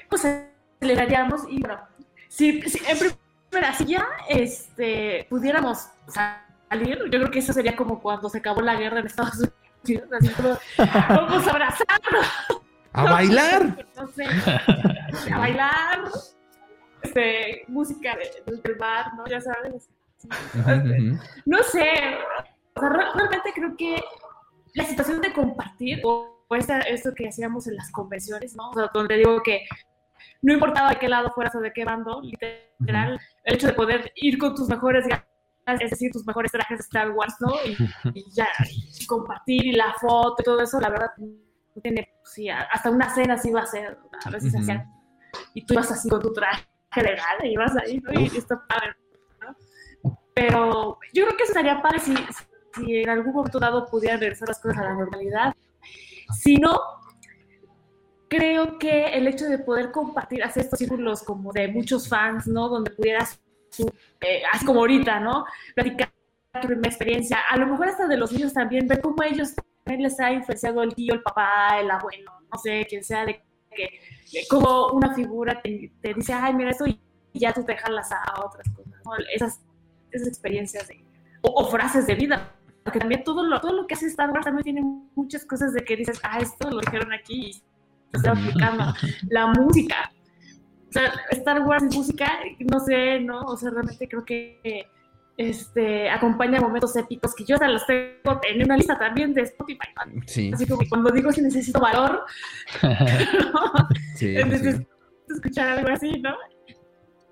[0.09, 0.26] Pues
[0.80, 1.78] celebraríamos y bueno,
[2.28, 2.99] si, si en
[3.51, 5.88] primera, si ya este, pudiéramos
[6.70, 9.38] yo creo que eso sería como cuando se acabó la guerra en Estados
[9.84, 10.56] Unidos, así como
[11.08, 12.26] vamos a abrazarnos,
[12.92, 13.86] ¡A bailar!
[13.96, 14.24] no sé,
[15.32, 16.00] a bailar,
[17.02, 19.26] este, música de- del bar, ¿no?
[19.26, 19.88] Ya sabes.
[21.46, 21.88] No sé,
[22.74, 24.02] o sea, realmente creo que
[24.74, 28.70] la situación de compartir o, o esta- esto que hacíamos en las convenciones, ¿no?
[28.70, 29.64] O sea, donde digo que
[30.42, 34.12] no importaba de qué lado fueras o de qué bando, literal, el hecho de poder
[34.16, 35.24] ir con tus mejores ganas,
[35.74, 37.50] es decir, tus mejores trajes de Star Wars, ¿no?
[37.66, 37.76] Y,
[38.14, 38.48] y ya,
[38.98, 42.90] y compartir y la foto y todo eso, la verdad, no tiene, sí, a- hasta
[42.90, 44.62] una cena sí iba a ser, a veces Ujú.
[44.62, 44.84] hacían,
[45.54, 46.64] y tú ibas así con tu traje
[46.96, 48.12] de gala y ibas ahí, ¿no?
[48.20, 48.94] Y, está padre,
[49.40, 49.56] ¿no?
[50.34, 52.14] Pero yo creo que estaría padre si,
[52.74, 55.54] si en algún momento dado pudieran regresar las cosas a la normalidad.
[56.32, 56.80] Si no,
[58.28, 62.68] creo que el hecho de poder compartir, hacer estos círculos como de muchos fans, ¿no?
[62.68, 63.40] Donde pudieras,
[64.20, 65.44] eh, como ahorita, ¿no?
[65.74, 66.12] Platicar
[66.60, 69.54] tu primera experiencia, a lo mejor hasta de los niños también, ver cómo ellos
[69.84, 73.42] también les ha influenciado el tío, el papá, el abuelo, no sé, quien sea, de
[73.70, 74.00] que
[74.32, 77.00] de cómo una figura te, dice, ay, mira esto, y
[77.32, 79.12] ya tú te jalas a otras cosas, ¿no?
[79.32, 79.60] Esas,
[80.10, 81.04] esas experiencias de,
[81.42, 82.54] o, o frases de vida.
[82.88, 84.80] Porque también todo lo, todo lo que hace Star Wars también tiene
[85.14, 87.62] muchas cosas de que dices, ah, esto lo dijeron aquí y se
[88.14, 88.94] está aplicando.
[89.28, 90.10] La música.
[90.89, 92.39] O sea, Star Wars y música,
[92.70, 93.41] no sé, ¿no?
[93.43, 94.89] O sea, realmente creo que
[95.39, 99.89] este, acompaña momentos épicos que yo hasta los tengo en una lista también de Spotify.
[100.12, 100.22] ¿no?
[100.26, 102.24] Sí, Así como que cuando digo si necesito valor,
[102.82, 103.89] ¿no?
[104.16, 104.86] sí, Entonces, sí.
[105.32, 106.34] escuchar algo así, ¿no?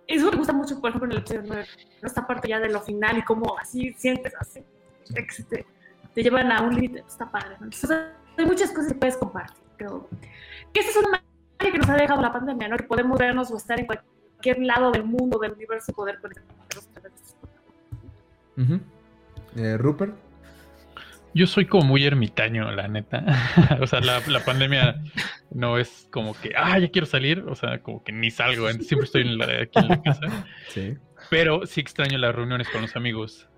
[0.07, 1.67] Eso me gusta mucho, por ejemplo, en el episodio 9,
[2.01, 2.07] ¿no?
[2.07, 4.65] esta parte ya de lo final y cómo así sientes, así,
[5.13, 5.67] que te,
[6.15, 7.65] te llevan a un límite, está padre, ¿no?
[7.65, 7.91] Entonces,
[8.39, 10.09] hay muchas cosas que puedes compartir, creo.
[10.73, 11.25] Que esa es una
[11.59, 12.77] que nos ha dejado la pandemia, ¿no?
[12.77, 16.89] Que podemos vernos o estar en cualquier lado del mundo, del universo, y poder conectarnos.
[18.57, 18.81] Ujú.
[19.57, 20.15] Eh, Rupert.
[21.35, 23.25] Yo soy como muy ermitaño, la neta.
[23.81, 25.03] o sea, la, pandemia
[25.51, 27.45] no es como que, ah, ya quiero salir.
[27.47, 28.71] O sea, como que ni salgo.
[28.71, 30.47] Siempre estoy en la, aquí en la casa.
[30.69, 30.97] Sí.
[31.29, 33.49] Pero sí extraño las reuniones con los amigos.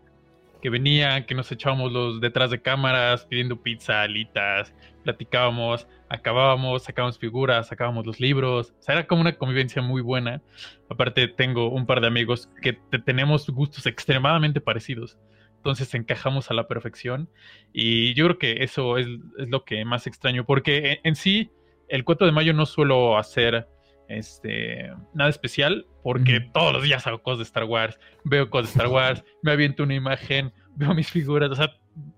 [0.60, 7.18] Que venían, que nos echábamos los detrás de cámaras, pidiendo pizza, alitas, platicábamos, acabábamos, sacábamos
[7.18, 8.74] figuras, sacábamos los libros.
[8.78, 10.42] O sea, era como una convivencia muy buena.
[10.90, 12.72] Aparte, tengo un par de amigos que
[13.04, 15.16] tenemos gustos extremadamente parecidos
[15.58, 17.28] entonces encajamos a la perfección.
[17.72, 19.06] Y yo creo que eso es,
[19.36, 21.50] lo que más extraño, porque en, sí,
[21.88, 23.68] el 4 de mayo no suelo hacer
[24.08, 28.78] este, nada especial, porque todos los días hago cosas de Star Wars, veo cosas de
[28.78, 31.72] Star Wars, me aviento una imagen, veo mis figuras, o sea,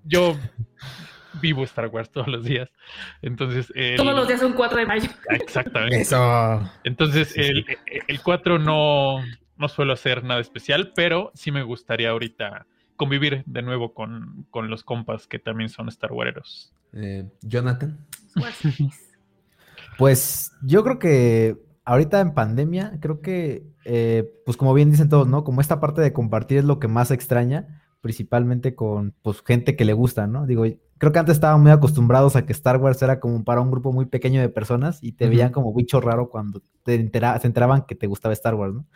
[0.04, 0.36] yo
[1.40, 2.68] vivo Star Wars todos los días.
[3.22, 3.72] Entonces.
[3.96, 5.10] todos los días son 4 de mayo.
[5.30, 6.00] Exactamente.
[6.00, 6.70] Eso.
[6.84, 7.64] Entonces, el,
[8.08, 9.18] el, 4 no,
[9.56, 12.66] no suelo hacer nada especial, pero sí me gustaría ahorita
[12.96, 16.72] convivir de nuevo con, los compas que también son Star Wareros.
[16.92, 17.98] Eh, Jonathan.
[19.96, 25.28] Pues yo creo que ahorita en pandemia, creo que, eh, pues como bien dicen todos,
[25.28, 25.44] ¿no?
[25.44, 29.84] Como esta parte de compartir es lo que más extraña, principalmente con pues gente que
[29.84, 30.46] le gusta, ¿no?
[30.46, 30.64] Digo,
[30.98, 33.92] creo que antes estaban muy acostumbrados a que Star Wars era como para un grupo
[33.92, 37.94] muy pequeño de personas y te veían como bicho raro cuando te se enteraban que
[37.94, 38.86] te gustaba Star Wars, ¿no?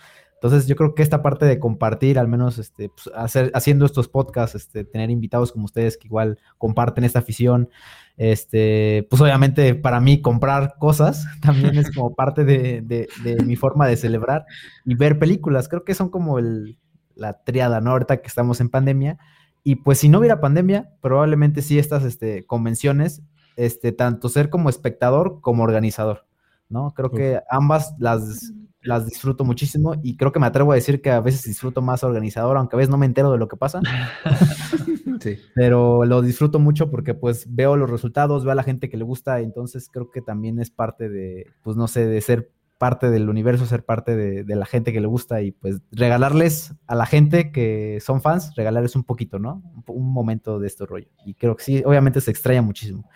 [0.44, 4.08] Entonces yo creo que esta parte de compartir, al menos este, pues, hacer, haciendo estos
[4.08, 7.70] podcasts, este, tener invitados como ustedes que igual comparten esta afición,
[8.18, 13.08] este, pues obviamente para mí comprar cosas también es como parte de,
[13.46, 14.44] mi forma de celebrar
[14.84, 15.66] y ver películas.
[15.66, 16.76] Creo que son como el,
[17.14, 17.92] la triada, ¿no?
[17.92, 19.16] Ahorita que estamos en pandemia.
[19.62, 23.22] Y pues si no hubiera pandemia, probablemente sí estas este, convenciones,
[23.56, 26.26] este, tanto ser como espectador como organizador,
[26.68, 26.92] ¿no?
[26.92, 28.52] Creo que ambas las
[28.84, 32.04] las disfruto muchísimo y creo que me atrevo a decir que a veces disfruto más
[32.04, 33.80] organizador, aunque a veces no me entero de lo que pasa.
[35.20, 35.38] sí.
[35.54, 39.04] Pero lo disfruto mucho porque pues veo los resultados, veo a la gente que le
[39.04, 43.30] gusta, entonces creo que también es parte de, pues no sé, de ser parte del
[43.30, 47.50] universo, ser parte de, la gente que le gusta y pues regalarles a la gente
[47.50, 49.62] que son fans, regalarles un poquito, ¿no?
[49.74, 51.08] Un, un momento de este rollo.
[51.24, 53.08] Y creo que sí, obviamente se extraña muchísimo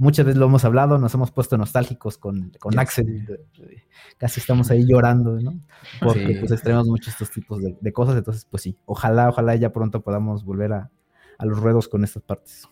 [0.00, 3.38] muchas veces lo hemos hablado, nos hemos puesto nostálgicos con, con Axel,
[4.16, 5.60] casi estamos ahí llorando, ¿no?
[6.00, 10.00] Porque pues extrañamos mucho estos tipos de, cosas, entonces pues sí, ojalá, ojalá ya pronto
[10.00, 10.90] podamos volver a,
[11.42, 12.66] los ruedos con estas partes.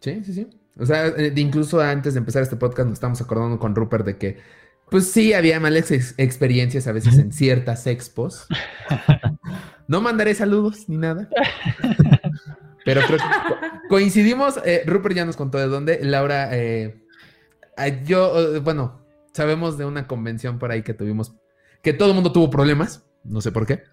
[0.00, 0.50] Sí, sí, sí.
[0.78, 4.16] O sea, eh, incluso antes de empezar este podcast nos estamos acordando con Rupert de
[4.16, 4.38] que
[4.88, 8.46] pues sí, había malas experiencias a veces en ciertas expos.
[9.88, 11.28] No mandaré saludos ni nada.
[12.84, 14.60] Pero creo que coincidimos.
[14.64, 16.00] Eh, Rupert ya nos contó de dónde.
[16.02, 17.04] Laura, eh,
[18.04, 21.34] yo, eh, bueno, sabemos de una convención por ahí que tuvimos,
[21.82, 23.04] que todo el mundo tuvo problemas.
[23.24, 23.84] No sé por qué.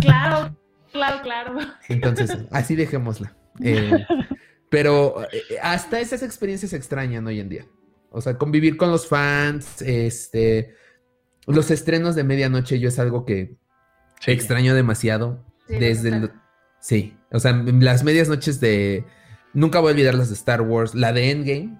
[0.00, 0.56] Claro,
[0.92, 1.58] claro, claro.
[1.88, 3.36] Entonces, así dejémosla.
[4.68, 5.26] pero
[5.62, 7.66] hasta esas experiencias se extrañan hoy en día.
[8.10, 10.74] O sea, convivir con los fans, este,
[11.46, 13.56] los estrenos de medianoche, yo es algo que
[14.26, 15.44] extraño demasiado.
[15.68, 16.30] desde el,
[16.80, 19.04] Sí, o sea, las medias noches de...
[19.52, 21.78] Nunca voy a olvidar las de Star Wars, la de Endgame.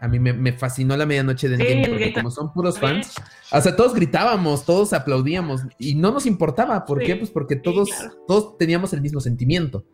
[0.00, 3.14] A mí me, fascinó la medianoche de Endgame porque como son puros fans,
[3.50, 6.84] o sea, todos gritábamos, todos aplaudíamos y no nos importaba.
[6.84, 7.16] ¿Por qué?
[7.16, 7.90] Pues porque todos,
[8.28, 9.84] todos teníamos el mismo sentimiento.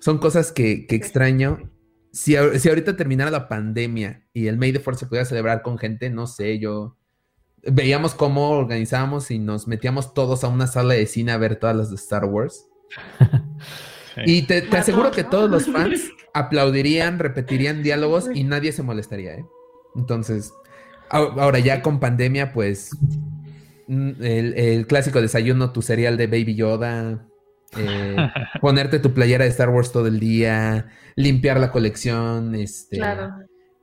[0.00, 1.70] Son cosas que, extraño.
[2.12, 5.78] Si, si, ahorita terminara la pandemia y el May the Force se pudiera celebrar con
[5.78, 6.98] gente, no sé, yo
[7.62, 11.74] veíamos cómo organizábamos y nos metíamos todos a una sala de cine a ver todas
[11.74, 12.66] las de Star Wars.
[14.24, 19.46] Y te, aseguro que todos los fans aplaudirían, repetirían diálogos y nadie se molestaría, ¿eh?
[19.94, 20.52] Entonces,
[21.08, 22.90] ahora ya con pandemia, pues
[23.86, 27.26] mm, el, clásico desayuno, tu cereal de Baby Yoda,
[27.76, 28.16] eh,
[28.60, 33.00] ponerte tu playera de Star Wars todo el día, limpiar la colección, este,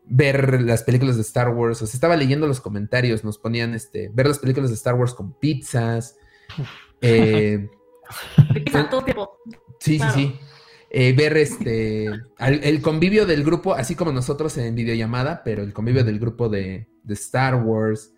[0.05, 1.81] ver las películas de Star Wars.
[1.81, 5.13] O sea, estaba leyendo los comentarios, nos ponían este, ver las películas de Star Wars
[5.13, 6.17] con pizzas.
[7.01, 7.67] Eh,
[9.83, 10.39] Sí, sí, sí.
[10.89, 12.05] Eh, ver este
[12.39, 16.87] el, convivio del grupo, así como nosotros en videollamada, pero el convivio del grupo de,
[17.09, 18.13] Star Wars.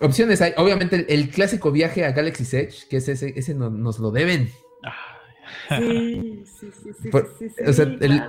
[0.00, 4.10] Opciones hay, obviamente el, clásico viaje a Galaxy's Edge, que es ese, ese nos lo
[4.10, 4.50] deben.
[5.68, 7.10] Sí, sí, sí, sí,
[7.66, 7.86] O sea,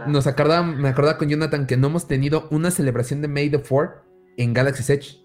[0.07, 3.59] nos acordaba, me acordaba con Jonathan que no hemos tenido una celebración de May the
[3.59, 4.03] Fourth
[4.37, 5.17] en Galaxy's Edge.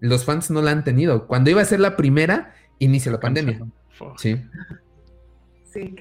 [0.00, 1.28] Los fans no la han tenido.
[1.28, 3.60] Cuando iba a ser la primera, inicia la pandemia.
[4.16, 4.40] Sí.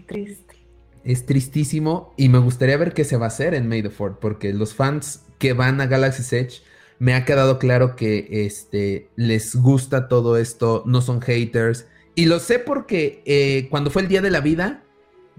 [0.08, 0.56] Triste.
[1.04, 4.20] Es tristísimo y me gustaría ver qué se va a hacer en May the Fourth,
[4.20, 6.62] porque los fans que van a Galaxy's Edge
[7.00, 11.88] me ha quedado claro que este, les gusta todo esto, no son haters.
[12.16, 14.84] Y lo sé porque eh, cuando fue el Día de la Vida,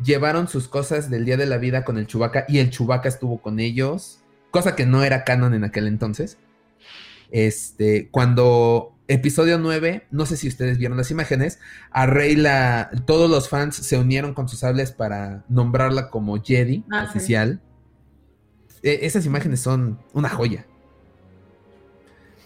[0.02, 3.38] llevaron sus cosas del día de la vida con el Chubaca y el Chubaca estuvo
[3.38, 4.20] con ellos,
[4.50, 6.38] cosa que no era canon en aquel entonces.
[7.30, 11.58] Este, cuando episodio 9, no sé si ustedes vieron las imágenes,
[11.90, 16.84] a Rey la, todos los fans se unieron con sus sables para nombrarla como Jedi
[16.92, 17.60] ah, oficial.
[18.82, 20.66] E, esas imágenes son una joya.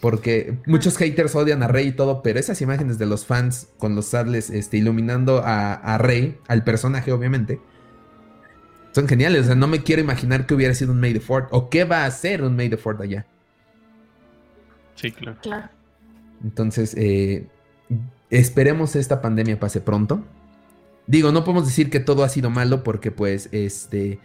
[0.00, 3.94] Porque muchos haters odian a Rey y todo, pero esas imágenes de los fans con
[3.94, 7.60] los sables este, iluminando a, Rey, al personaje obviamente,
[8.92, 9.42] son geniales.
[9.42, 11.84] O sea, no me quiero imaginar que hubiera sido un May the Fort o qué
[11.84, 13.26] va a ser un May the Fort allá.
[14.96, 15.38] Sí, claro.
[15.40, 15.81] claro.
[16.42, 17.46] Entonces, eh,
[18.30, 20.24] esperemos esta pandemia pase pronto.
[21.06, 24.20] Digo, no podemos decir que todo ha sido malo porque pues este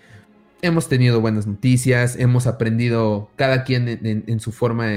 [0.62, 4.88] hemos tenido buenas noticias, hemos aprendido cada quien en su forma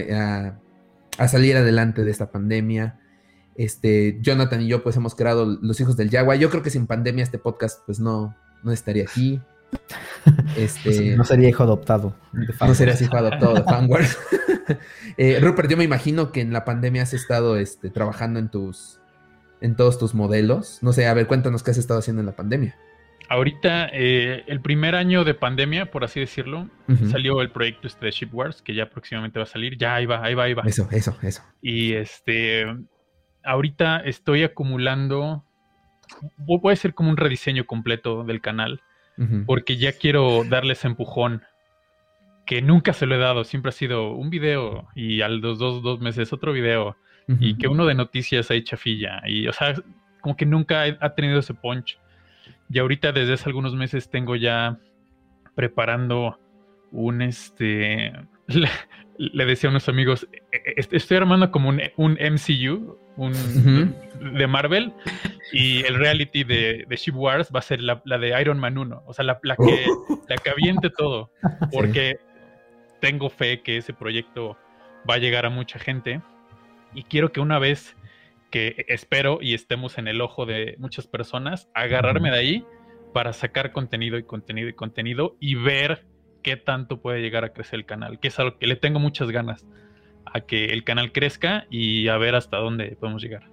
[1.18, 2.98] a, salir adelante de esta pandemia.
[3.56, 6.36] Este, Jonathan y yo pues hemos creado Los Hijos del Yagua.
[6.36, 9.40] Yo creo que sin pandemia este podcast pues no, no estaría aquí.
[10.56, 12.14] Este, no sería hijo adoptado.
[12.32, 14.18] No sería hijo adoptado de Fanwars.
[15.16, 19.00] eh, Rupert, yo me imagino que en la pandemia has estado este, trabajando en tus
[19.60, 20.78] en todos tus modelos.
[20.82, 22.76] No sé, a ver, cuéntanos qué has estado haciendo en la pandemia
[23.30, 26.68] ahorita, eh, el primer año de pandemia, por así decirlo,
[27.10, 29.78] salió el proyecto este de Ship Wars, que ya próximamente va a salir.
[29.78, 30.64] Ya, ahí va, ahí va, ahí va.
[30.66, 31.42] Eso, eso, eso.
[31.62, 32.66] Y este,
[33.44, 35.44] ahorita estoy acumulando,
[36.60, 38.82] puede ser como un rediseño completo del canal,
[39.46, 41.42] porque ya quiero darles empujón
[42.46, 45.82] que nunca se lo he dado, siempre ha sido un video y al dos, dos,
[45.82, 46.96] dos meses otro video
[47.38, 49.74] y que uno de noticias ahí chafilla y, o sea,
[50.20, 51.98] como que nunca ha tenido ese punch.
[52.68, 54.78] Y ahorita desde hace algunos meses tengo ya
[55.54, 56.38] preparando
[56.92, 58.12] un este.
[59.18, 63.32] Le, decía a unos amigos, e, e, estoy armando como un, un MCU, un
[64.34, 64.92] de Marvel,
[65.52, 69.02] y el reality de, de Ship Wars va a ser la, de Iron Man 1,
[69.06, 69.86] o sea, la, la que,
[70.28, 71.30] la que aviente todo,
[71.72, 72.18] porque
[73.00, 74.56] tengo fe que ese proyecto
[75.08, 76.20] va a llegar a mucha gente
[76.94, 77.96] y quiero que una vez
[78.50, 82.64] que espero y estemos en el ojo de muchas personas, agarrarme de ahí
[83.14, 86.04] para sacar contenido y contenido y contenido y ver
[86.42, 89.30] qué tanto puede llegar a crecer el canal, que es algo que le tengo muchas
[89.30, 89.66] ganas
[90.26, 93.48] a que el canal crezca y a ver hasta dónde podemos llegar.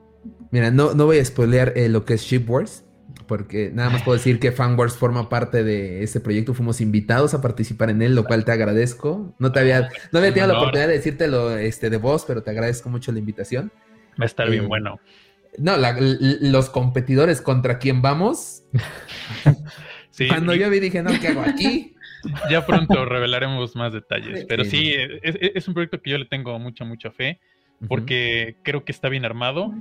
[0.51, 2.85] Mira, no, no voy a spoilear eh, lo que es Ship Wars,
[3.27, 6.53] porque nada más puedo decir que Fan Wars forma parte de ese proyecto.
[6.53, 9.35] Fuimos invitados a participar en él, lo cual te agradezco.
[9.39, 12.51] No te había, no había tenido la oportunidad de decírtelo este, de voz, pero te
[12.51, 13.71] agradezco mucho la invitación.
[14.19, 14.99] Va a estar bien eh, bueno.
[15.57, 18.63] No, los competidores contra quien vamos.
[20.29, 21.95] Cuando yo vi dije, no, ¿qué hago aquí?
[22.49, 24.45] Ya pronto revelaremos más detalles.
[24.47, 27.39] Pero sí, es, un proyecto que yo le tengo mucha, mucha fe.
[27.87, 29.73] Porque creo que está bien armado.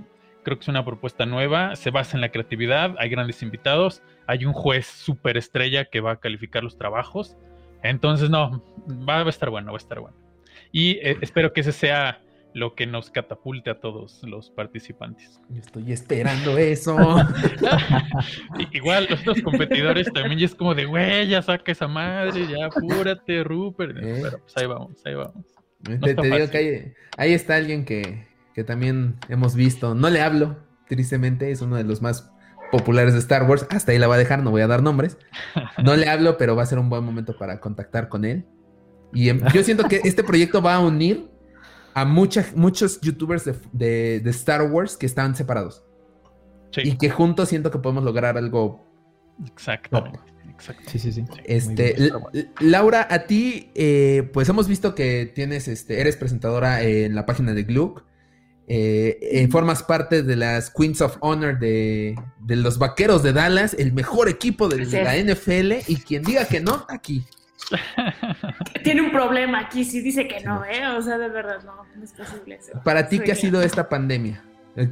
[0.45, 1.77] Creo que es una propuesta nueva.
[1.77, 2.95] Se basa en la creatividad.
[2.99, 4.03] Hay grandes invitados.
[4.27, 7.37] Hay un juez súper estrella que va a calificar los trabajos.
[7.83, 8.63] Entonces, no,
[9.09, 10.17] va a estar bueno, va a estar bueno.
[10.73, 12.21] Y eh, espero que ese sea
[12.57, 15.39] lo que nos catapulte a todos los participantes.
[15.51, 16.97] Yo estoy esperando eso.
[18.73, 23.99] Igual los competidores también es como de, güey, ya saca esa madre, ya apúrate, Rupert.
[24.03, 24.21] ¿Eh?
[24.23, 25.45] Pero pues ahí vamos, ahí vamos.
[25.83, 29.95] te, digo que ahí, está alguien que, que también hemos visto.
[29.95, 30.57] No le hablo,
[30.89, 32.33] tristemente, es uno de los más
[32.73, 33.67] populares de Star Wars.
[33.69, 35.19] Hasta ahí la va a dejar, no voy a dar nombres.
[35.85, 38.47] No le hablo, pero va a ser un buen momento para contactar con él.
[39.13, 41.36] Y em, yo siento que este proyecto va a unir
[41.97, 45.83] a muchos youtubers de, Star Wars que están separados.
[46.77, 48.87] Y que juntos siento que podemos lograr algo.
[49.49, 50.05] Exacto.
[50.89, 51.25] Sí, sí, sí.
[51.47, 52.13] Este,
[52.61, 57.55] Laura, a ti, eh, pues hemos visto que tienes, este, eres presentadora en la página
[57.55, 58.05] de Gluck.
[58.69, 62.15] Eh, eh, formas parte de las Queens of Honor de,
[62.47, 65.91] los Vaqueros de Dallas, el mejor equipo de, de la NFL.
[65.91, 67.25] Y quien diga que no, aquí.
[68.85, 70.87] Tiene un problema aquí, si dice que no, ¿eh?
[70.89, 72.81] O sea, de verdad, no, no es posible eso.
[72.85, 74.43] Para ti, ¿qué ha sido esta pandemia?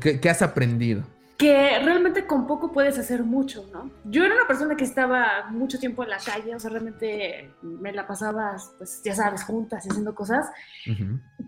[0.00, 1.04] ¿Qué, has aprendido?
[1.36, 3.90] Que realmente con poco puedes hacer mucho, ¿no?
[4.04, 7.92] Yo era una persona que estaba mucho tiempo en la calle, o sea, realmente me
[7.92, 10.46] la pasaba, pues ya sabes, juntas y haciendo cosas.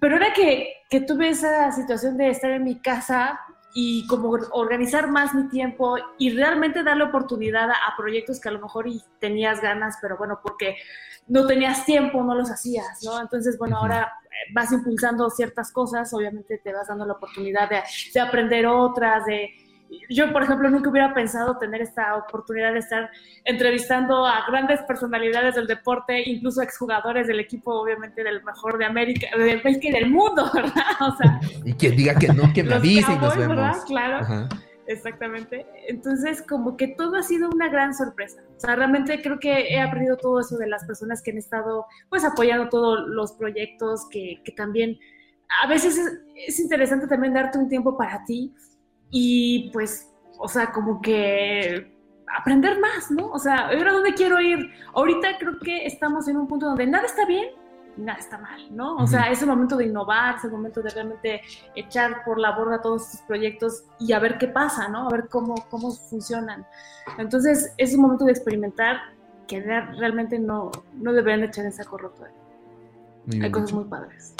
[0.01, 3.41] Pero era que, que tuve esa situación de estar en mi casa
[3.79, 8.61] y como organizar más mi tiempo y realmente darle oportunidad a, proyectos que a lo
[8.61, 10.79] mejor y tenías ganas, pero bueno, porque
[11.27, 13.20] no tenías tiempo, no los hacías, ¿no?
[13.20, 17.83] Entonces, bueno, ahora eh, vas impulsando ciertas cosas, obviamente te vas dando la oportunidad de,
[18.14, 19.51] de aprender otras, de
[20.09, 23.11] yo, por ejemplo, nunca hubiera pensado tener esta oportunidad de estar
[23.45, 29.28] entrevistando a grandes personalidades del deporte, incluso exjugadores del equipo, obviamente, del mejor de América,
[29.37, 30.84] del país que del mundo, ¿verdad?
[31.01, 33.84] O sea, y que diga que no, que me avise y nos vemos.
[33.87, 34.49] Claro,
[34.87, 35.66] exactamente.
[35.89, 38.43] Entonces, como que todo ha sido una gran sorpresa.
[38.57, 41.87] O sea, realmente creo que he aprendido todo eso de las personas que han estado
[42.09, 44.99] pues apoyando todos los proyectos, que, que también
[45.62, 46.12] a veces es,
[46.49, 48.53] es, interesante también darte un tiempo para ti
[49.11, 51.95] y pues, o sea, como que
[52.39, 53.31] aprender más, ¿no?
[53.31, 54.71] O sea, ¿ahora dónde quiero ir?
[54.95, 57.49] Ahorita creo que estamos en un punto donde nada está bien,
[57.97, 58.97] nada está mal, ¿no?
[58.97, 61.41] O sea, es el momento de innovar, es el momento de realmente
[61.75, 65.09] echar por la borda todos estos proyectos y a ver qué pasa, ¿no?
[65.09, 66.67] A ver cómo, cómo funcionan.
[67.19, 68.99] Entonces, es un momento de experimentar
[69.47, 72.25] que realmente no, no deberían echar en saco roto.
[73.41, 74.35] Hay cosas muy padres.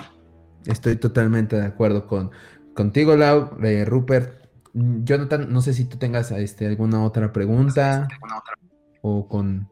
[0.67, 2.31] Estoy totalmente de acuerdo con,
[2.75, 4.46] contigo, Lau, eh, Rupert.
[4.77, 8.09] Jonathan, no sé si tú tengas este, alguna otra pregunta
[9.01, 9.69] o con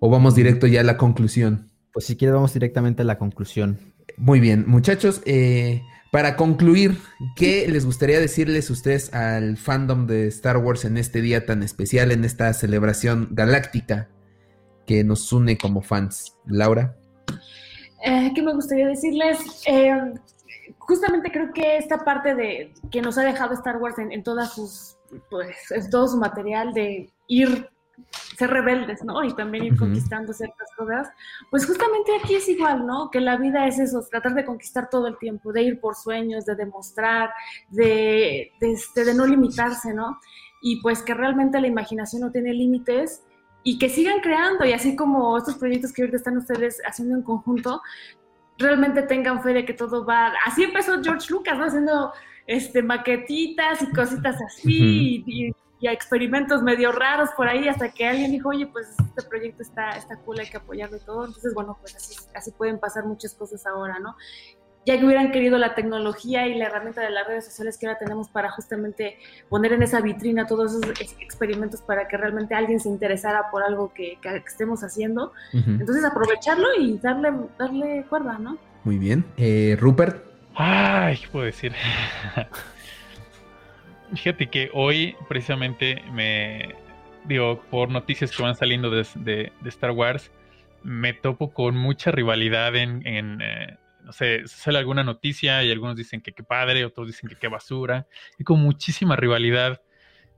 [0.00, 1.70] o vamos directo ya a la conclusión.
[1.92, 3.78] Pues si quieres vamos directamente a la conclusión.
[4.16, 6.98] Muy bien, muchachos, eh, para concluir,
[7.36, 12.10] ¿qué les gustaría decirles ustedes al fandom de Star Wars en este día tan especial,
[12.10, 14.08] en esta celebración galáctica
[14.86, 16.36] que nos une como fans?
[16.46, 16.96] Laura.
[18.04, 19.38] Eh, ¿Qué me gustaría decirles?
[19.66, 19.92] Eh,
[20.78, 24.96] justamente creo que esta parte de que nos ha dejado Star Wars en, todas sus,
[25.30, 27.68] pues, en todo su material de ir
[28.36, 29.22] ser rebeldes, ¿no?
[29.24, 31.08] Y también ir conquistando ciertas cosas.
[31.50, 33.10] Pues justamente aquí es igual, ¿no?
[33.10, 36.44] Que la vida es eso, tratar de conquistar todo el tiempo, de ir por sueños,
[36.44, 37.30] de demostrar,
[37.68, 40.18] de, de, este, de no limitarse, ¿no?
[40.62, 43.22] Y pues que realmente la imaginación no tiene límites
[43.64, 47.22] y que sigan creando y así como estos proyectos que ahorita están ustedes haciendo en
[47.22, 47.80] conjunto,
[48.58, 50.32] realmente tengan fe de que todo va.
[50.46, 51.64] Así empezó George Lucas, ¿no?
[51.64, 52.12] Haciendo
[52.46, 55.52] este, maquetitas y cositas así y,
[55.84, 60.16] experimentos medio raros por ahí hasta que alguien dijo, oye, pues este proyecto está, está
[60.18, 61.26] cool, hay que apoyarlo y todo.
[61.26, 64.14] Entonces, bueno, pues así, así pueden pasar muchas cosas ahora, ¿no?
[64.84, 67.98] Ya que hubieran querido la tecnología y la herramienta de las redes sociales que ahora
[67.98, 69.18] tenemos para justamente
[69.48, 73.92] poner en esa vitrina todos esos experimentos para que realmente alguien se interesara por algo
[73.92, 75.32] que, estemos haciendo.
[75.52, 78.58] Entonces aprovecharlo y darle, darle cuerda, ¿no?
[78.84, 79.24] Muy bien.
[79.36, 80.24] Eh, Rupert.
[80.54, 81.72] Ay, ¿qué puedo decir?
[84.14, 86.74] Fíjate que hoy precisamente me,
[87.24, 90.30] digo, por noticias que van saliendo de, Star Wars,
[90.82, 96.20] me topo con mucha rivalidad en, eh, no sé, sale alguna noticia y algunos dicen
[96.20, 98.06] que qué padre, otros dicen que qué basura.
[98.38, 99.80] Hay con muchísima rivalidad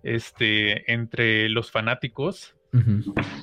[0.02, 2.56] este, entre los fanáticos.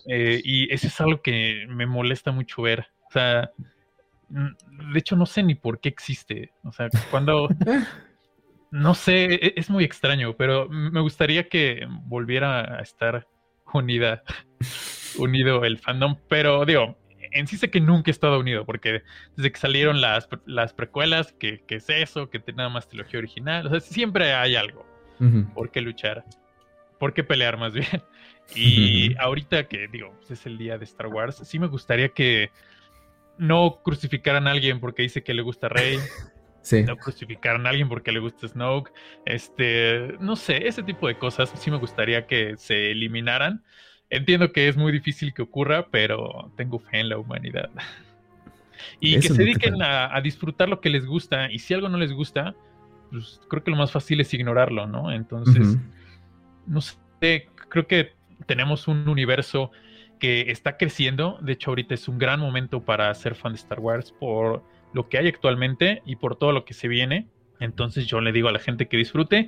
[0.07, 2.87] Eh, y eso es algo que me molesta mucho ver.
[3.07, 3.51] O sea,
[4.29, 6.51] de hecho no sé ni por qué existe.
[6.63, 7.49] O sea, cuando...
[8.71, 13.27] no sé, e, es muy extraño, pero me gustaría que volviera a estar
[13.73, 14.23] unida,
[15.17, 16.17] unido el fandom.
[16.27, 16.97] Pero digo,
[17.31, 19.03] en sí sé que nunca he estado unido, porque
[19.35, 23.67] desde que salieron las, las precuelas, que, es eso, que tiene nada más trilogía original,
[23.67, 24.85] o sea, siempre hay algo
[25.53, 26.25] por qué luchar,
[26.99, 27.87] por qué pelear más bien.
[28.53, 32.51] Y ahorita que digo, pues, es el día de Star Wars, sí me gustaría que
[33.37, 35.97] no crucificaran a alguien porque dice que le gusta Rey.
[36.63, 36.83] Sí.
[36.83, 38.91] No crucificaran a alguien porque le gusta Snoke.
[39.25, 43.63] Este, no sé, ese tipo de cosas sí me gustaría que se eliminaran
[44.11, 47.69] Entiendo que es muy difícil que ocurra, pero tengo fe en la humanidad.
[48.99, 51.49] Y que se dediquen a, disfrutar lo que les gusta.
[51.49, 52.53] Y si algo no les gusta,
[53.09, 55.11] pues creo que lo más fácil es ignorarlo, ¿no?
[55.13, 55.77] Entonces,
[56.67, 58.11] no sé, creo que
[58.45, 59.71] tenemos un universo
[60.19, 61.39] que está creciendo.
[61.41, 64.61] De hecho, ahorita es un gran momento para ser fan de Star Wars por
[64.93, 67.27] lo que hay actualmente y por todo lo que se viene.
[67.61, 69.47] Entonces yo le digo a la gente que disfrute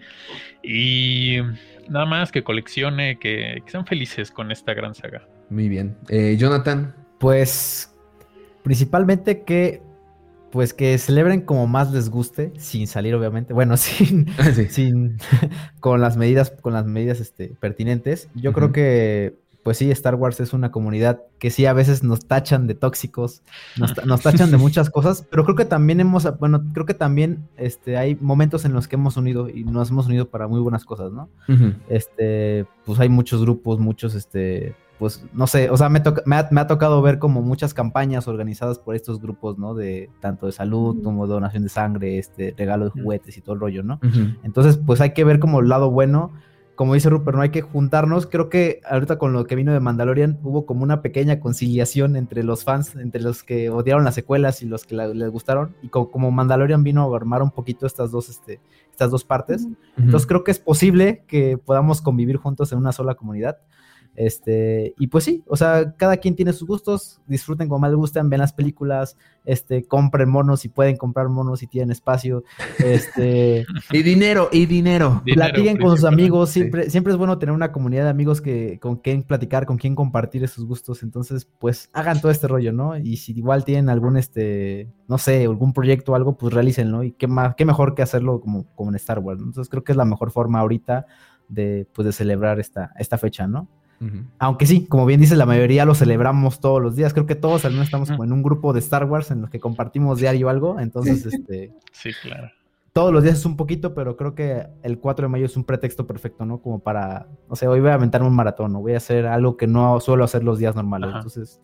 [0.63, 1.37] y
[1.89, 5.27] nada más que coleccione, que, sean felices con esta gran saga.
[5.49, 5.97] Muy bien.
[6.09, 6.95] Eh, Jonathan.
[7.19, 7.93] Pues
[8.63, 9.81] principalmente que
[10.51, 15.17] pues que celebren como más les guste, sin salir obviamente, bueno, sin, ah, sin
[15.79, 18.29] con las medidas, con las medidas este, pertinentes.
[18.35, 22.25] Yo creo que pues sí, Star Wars es una comunidad que sí a veces nos
[22.25, 23.43] tachan de tóxicos,
[23.77, 27.97] nos, tachan de muchas cosas, pero creo que también hemos, bueno, creo que también este,
[27.97, 31.13] hay momentos en los que hemos unido y nos hemos unido para muy buenas cosas,
[31.13, 31.29] ¿no?
[31.87, 36.67] Este, pues hay muchos grupos, muchos, este, pues no sé, o sea, me, me, ha,
[36.67, 39.73] tocado ver como muchas campañas organizadas por estos grupos, ¿no?
[39.75, 43.61] De tanto de salud como donación de sangre, este, regalo de juguetes y todo el
[43.61, 43.99] rollo, ¿no?
[44.43, 46.31] Entonces, pues hay que ver como el lado bueno
[46.75, 48.25] como dice Rupert, no hay que juntarnos.
[48.25, 52.43] Creo que ahorita con lo que vino de Mandalorian hubo como una pequeña conciliación entre
[52.43, 55.75] los fans, entre los que odiaron las secuelas y los que les gustaron.
[55.81, 58.59] Y como, Mandalorian vino a armar un poquito estas dos, este,
[58.89, 59.67] estas dos partes.
[59.97, 63.59] Entonces creo que es posible que podamos convivir juntos en una sola comunidad.
[64.15, 67.97] Este, y pues sí, o sea, cada quien tiene sus gustos, disfruten como más les
[67.97, 72.43] gustan, ven las películas, este, compren monos si pueden comprar monos si tienen espacio,
[72.77, 73.65] este...
[73.91, 75.23] y dinero, y dinero.
[75.25, 78.97] Platiquen con sus amigos, siempre, siempre es bueno tener una comunidad de amigos que, con
[78.97, 82.95] quien platicar, con quien compartir esos gustos, entonces, pues, hagan todo este rollo, ¿no?
[82.95, 87.13] Y si igual tienen algún, este, no sé, algún proyecto o algo, pues realícenlo, y
[87.13, 89.97] qué, más, qué mejor que hacerlo como, como en Star Wars, Entonces creo que es
[89.97, 91.07] la mejor forma ahorita
[91.47, 93.67] de, pues, de celebrar esta, esta fecha, ¿no?
[94.39, 97.13] Aunque sí, como bien dice, la mayoría lo celebramos todos los días.
[97.13, 99.49] Creo que todos al menos estamos como en un grupo de Star Wars en los
[99.49, 100.79] que compartimos diario algo.
[100.79, 101.73] Entonces, este.
[101.91, 102.49] Sí, claro.
[102.93, 105.63] Todos los días es un poquito, pero creo que el 4 de mayo es un
[105.63, 106.59] pretexto perfecto, ¿no?
[106.59, 109.57] Como para, no sé, hoy voy a aventarme un maratón, o voy a hacer algo
[109.57, 111.09] que no suelo hacer los días normales.
[111.15, 111.59] Entonces,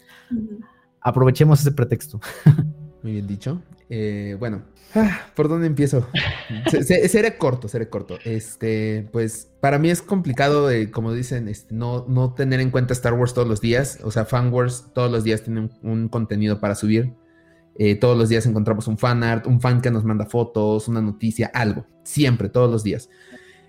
[1.02, 2.20] aprovechemos ese pretexto.
[3.04, 3.62] Muy bien dicho.
[3.90, 4.62] Eh, bueno,
[4.94, 6.08] ah, ¿por dónde empiezo?
[6.84, 8.18] seré corto, seré corto.
[8.24, 13.14] Este, pues para mí es complicado, como dicen, este, no, no tener en cuenta Star
[13.14, 14.00] Wars todos los días.
[14.04, 17.14] O sea, Fan Wars todos los días tienen un, contenido para subir.
[17.78, 21.02] Eh, todos los días encontramos un fan art, un fan que nos manda fotos, una
[21.02, 21.86] noticia, algo.
[22.04, 23.10] Siempre, todos los días.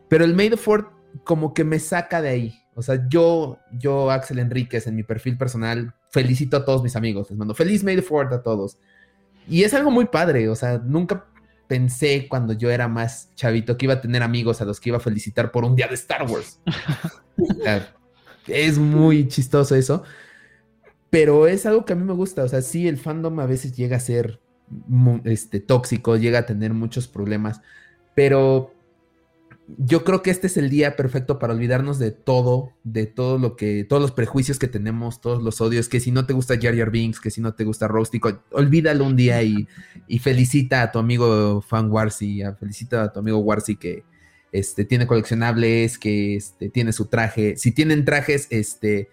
[0.08, 0.86] Pero el Made of Ford
[1.24, 2.54] como que me saca de ahí.
[2.74, 7.30] O sea, yo, yo, Axel Enríquez, en mi perfil personal, felicito a todos mis amigos.
[7.30, 8.78] Les mando feliz Made of Ford a todos.
[9.50, 11.26] Y es algo muy padre, o sea, nunca
[11.66, 14.98] pensé cuando yo era más chavito que iba a tener amigos a los que iba
[14.98, 16.60] a felicitar por un día de Star Wars.
[18.46, 20.04] es muy chistoso eso.
[21.10, 22.44] Pero es algo que a mí me gusta.
[22.44, 24.40] O sea, sí, el fandom a veces llega a ser
[25.24, 27.60] este, tóxico, llega a tener muchos problemas.
[28.14, 28.72] Pero
[29.78, 33.56] yo creo que este es el día perfecto para olvidarnos de todo, de todo lo
[33.56, 36.90] que, todos los prejuicios que tenemos, todos los odios, que si no te gusta Jar
[36.90, 39.66] Binks, que si no te gusta Rostico, olvídalo un día y,
[40.20, 44.04] felicita a tu amigo fan Warsi, felicita a tu amigo Warsi que
[44.52, 47.56] este, tiene coleccionables, que este, tiene su traje.
[47.56, 49.08] Si tienen trajes, este,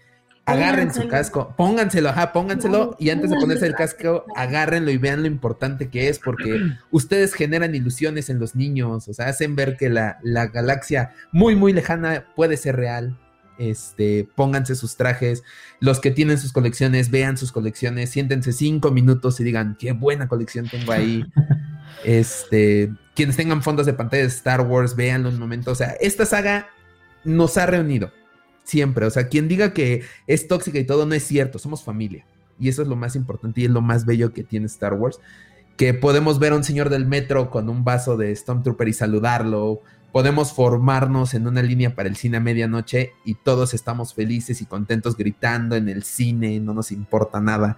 [0.48, 5.20] agarren su casco, pónganselo, ajá, pónganselo y antes de ponerse el casco, agárrenlo y vean
[5.20, 9.76] lo importante que es porque ustedes generan ilusiones en los niños, o sea, hacen ver
[9.76, 10.18] que la,
[10.52, 13.18] galaxia muy, muy lejana puede ser real.
[13.58, 15.42] Este, pónganse sus trajes,
[15.80, 20.28] los que tienen sus colecciones, vean sus colecciones, siéntense cinco minutos y digan, qué buena
[20.28, 21.24] colección tengo ahí.
[22.04, 25.72] Este, quienes tengan fondos de pantalla de Star Wars, véanlo un momento.
[25.72, 26.68] O sea, esta saga
[27.24, 28.12] nos ha reunido
[28.68, 29.06] siempre.
[29.06, 32.24] O sea, quien diga que es tóxica y todo no es cierto, somos familia.
[32.60, 35.20] Y eso es lo más importante y es lo más bello que tiene Star Wars.
[35.76, 39.82] Que podemos ver a un señor del metro con un vaso de Stormtrooper y saludarlo.
[40.12, 44.66] Podemos formarnos en una línea para el cine a medianoche y todos estamos felices y
[44.66, 47.76] contentos gritando en el cine, no nos importa nada.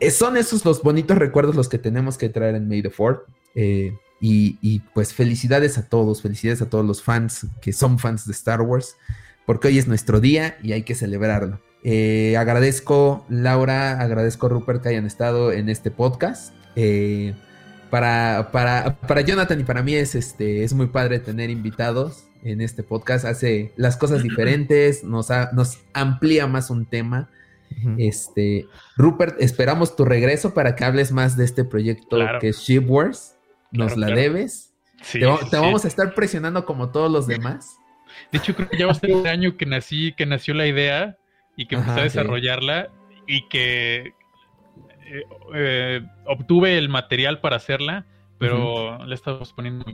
[0.00, 3.22] Eh, son esos los bonitos recuerdos los que tenemos que traer en May the Fourth.
[3.54, 8.26] Eh, y, y, pues felicidades a todos, felicidades a todos los fans que son fans
[8.26, 8.96] de Star Wars
[9.46, 11.60] porque hoy es nuestro día y hay que celebrarlo.
[11.82, 16.54] Eh, agradezco, Laura, agradezco, Rupert, que hayan estado en este podcast.
[16.76, 17.34] Eh,
[17.90, 22.60] para, para, para, Jonathan y para mí es, este, es muy padre tener invitados en
[22.60, 23.24] este podcast.
[23.24, 27.30] Hace las cosas diferentes, nos, nos amplía más un tema.
[27.98, 28.66] Este,
[28.96, 33.36] Rupert, esperamos tu regreso para que hables más de este proyecto que es Ship Wars.
[33.72, 34.72] Nos la debes.
[35.12, 35.26] te,
[35.56, 37.76] vamos a estar presionando como todos los demás.
[38.32, 40.66] De hecho, creo que ya va a ser el año que nací, que nació la
[40.66, 41.16] idea
[41.56, 42.90] y que empecé a desarrollarla
[43.26, 44.14] y que
[45.06, 45.22] eh,
[45.54, 48.06] eh, obtuve el material para hacerla,
[48.38, 49.84] pero le estamos poniendo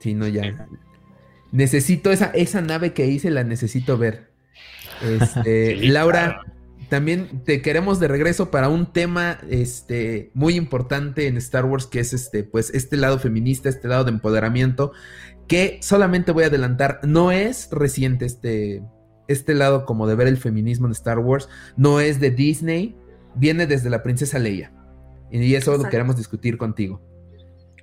[0.00, 0.68] Sí, no, ya.
[1.52, 4.30] Necesito esa, esa nave que hice, la necesito ver.
[5.02, 6.42] Este, Laura,
[6.88, 12.00] también te queremos de regreso para un tema este, muy importante en Star Wars, que
[12.00, 14.92] es este, pues, este lado feminista, este lado de empoderamiento
[15.48, 18.82] que solamente voy a adelantar, no es reciente este,
[19.28, 22.96] este lado como de ver el feminismo en Star Wars, no es de Disney,
[23.34, 24.72] viene desde la princesa Leia.
[25.30, 27.00] Y eso lo queremos discutir contigo.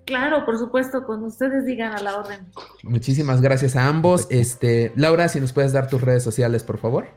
[0.06, 2.48] Claro, por supuesto, cuando ustedes digan a la orden.
[2.84, 4.28] Muchísimas gracias a ambos.
[4.30, 7.08] Este, Laura, si nos puedes dar tus redes sociales, por favor.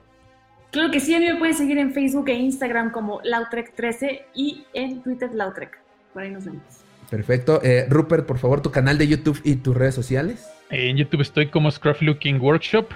[0.70, 4.66] Claro que sí, a mí me pueden seguir en Facebook e Instagram como Lautrec13 y
[4.73, 5.78] en Twitter Lautrec.
[6.12, 6.85] Por ahí nos vemos.
[7.10, 7.60] Perfecto.
[7.62, 10.46] Eh, Rupert, por favor, tu canal de YouTube y tus redes sociales.
[10.70, 12.86] En YouTube estoy como Scruffy Looking Workshop.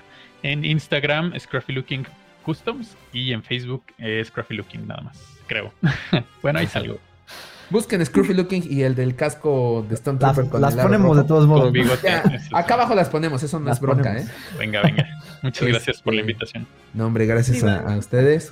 [0.42, 2.06] En Instagram, Scruffy Looking
[2.44, 2.96] Customs.
[3.12, 5.72] Y en Facebook, eh, Scruffy Looking nada más, creo.
[6.42, 6.98] bueno, ahí salgo.
[7.70, 11.24] Busquen Scruffy Looking y el del casco de Stone Trooper las, con Las ponemos de
[11.24, 11.72] todos modos.
[12.52, 14.26] acá abajo las ponemos, eso no es bronca, ¿eh?
[14.58, 15.06] Venga, venga.
[15.42, 16.66] Muchas gracias por la este, invitación.
[16.94, 18.50] No, hombre, gracias a, ustedes.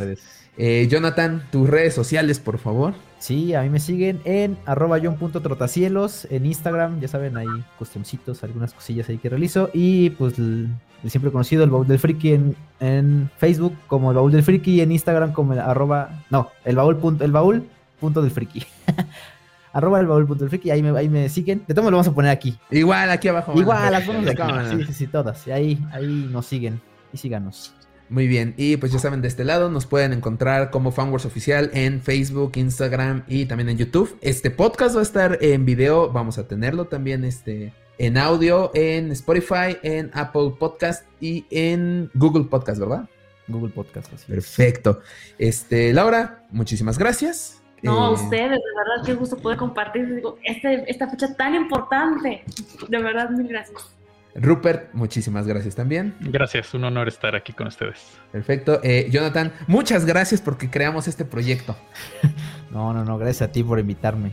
[0.59, 2.95] Eh, Jonathan, tus redes sociales, por favor.
[3.21, 7.47] Sí, a mí me siguen en arroba john.trotacielos en Instagram, ya saben, hay
[7.79, 9.71] customcitos, algunas cosillas ahí que realizo.
[9.73, 10.69] Y pues el
[11.07, 14.81] siempre conocido, el Baúl del Friki en, en Facebook como el Baúl del Friki y
[14.81, 17.65] en Instagram como el arroba, no, el baúl punto, el baúl
[18.01, 18.67] punto del friki.
[19.73, 21.63] arroba el baúl punto del friki, ahí me, ahí me siguen.
[21.69, 22.59] De todo lo vamos a poner aquí.
[22.71, 23.53] Igual, aquí abajo.
[23.57, 25.47] Igual, las vamos a Sí, sí, sí, todas.
[25.47, 26.81] Y ahí, ahí nos siguen.
[27.13, 27.75] Y síganos.
[28.11, 31.71] Muy bien, y pues ya saben, de este lado nos pueden encontrar como Fanwars Oficial
[31.75, 34.17] en Facebook, Instagram y también en YouTube.
[34.23, 39.13] Este podcast va a estar en video, vamos a tenerlo también este, en audio, en
[39.13, 43.07] Spotify, en Apple Podcast y en Google Podcast, ¿verdad?
[43.47, 44.11] Google Podcast.
[44.15, 45.01] Así Perfecto.
[45.39, 47.63] Este, Laura, muchísimas gracias.
[47.83, 52.43] No, eh, ustedes, de verdad, qué gusto poder compartir este, esta fecha tan importante.
[52.89, 53.98] De verdad, mil gracias.
[54.35, 56.15] Rupert, muchísimas gracias también.
[56.21, 58.19] Gracias, un honor estar aquí con ustedes.
[58.31, 58.81] Perfecto.
[58.83, 61.77] Eh, Jonathan, muchas gracias porque creamos este proyecto.
[62.71, 64.31] No, no, no, gracias a ti por invitarme.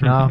[0.00, 0.30] No, no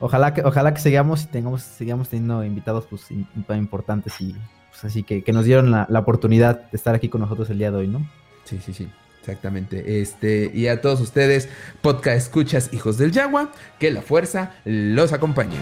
[0.00, 4.34] ojalá que, ojalá que sigamos y tengamos, sigamos teniendo invitados pues, importantes y
[4.70, 7.58] pues, así que, que nos dieron la, la, oportunidad de estar aquí con nosotros el
[7.58, 8.06] día de hoy, ¿no?
[8.44, 8.90] Sí, sí, sí.
[9.20, 10.00] Exactamente.
[10.00, 11.50] Este, y a todos ustedes,
[11.82, 15.58] podcast escuchas, hijos del Yagua, que la fuerza los acompañe.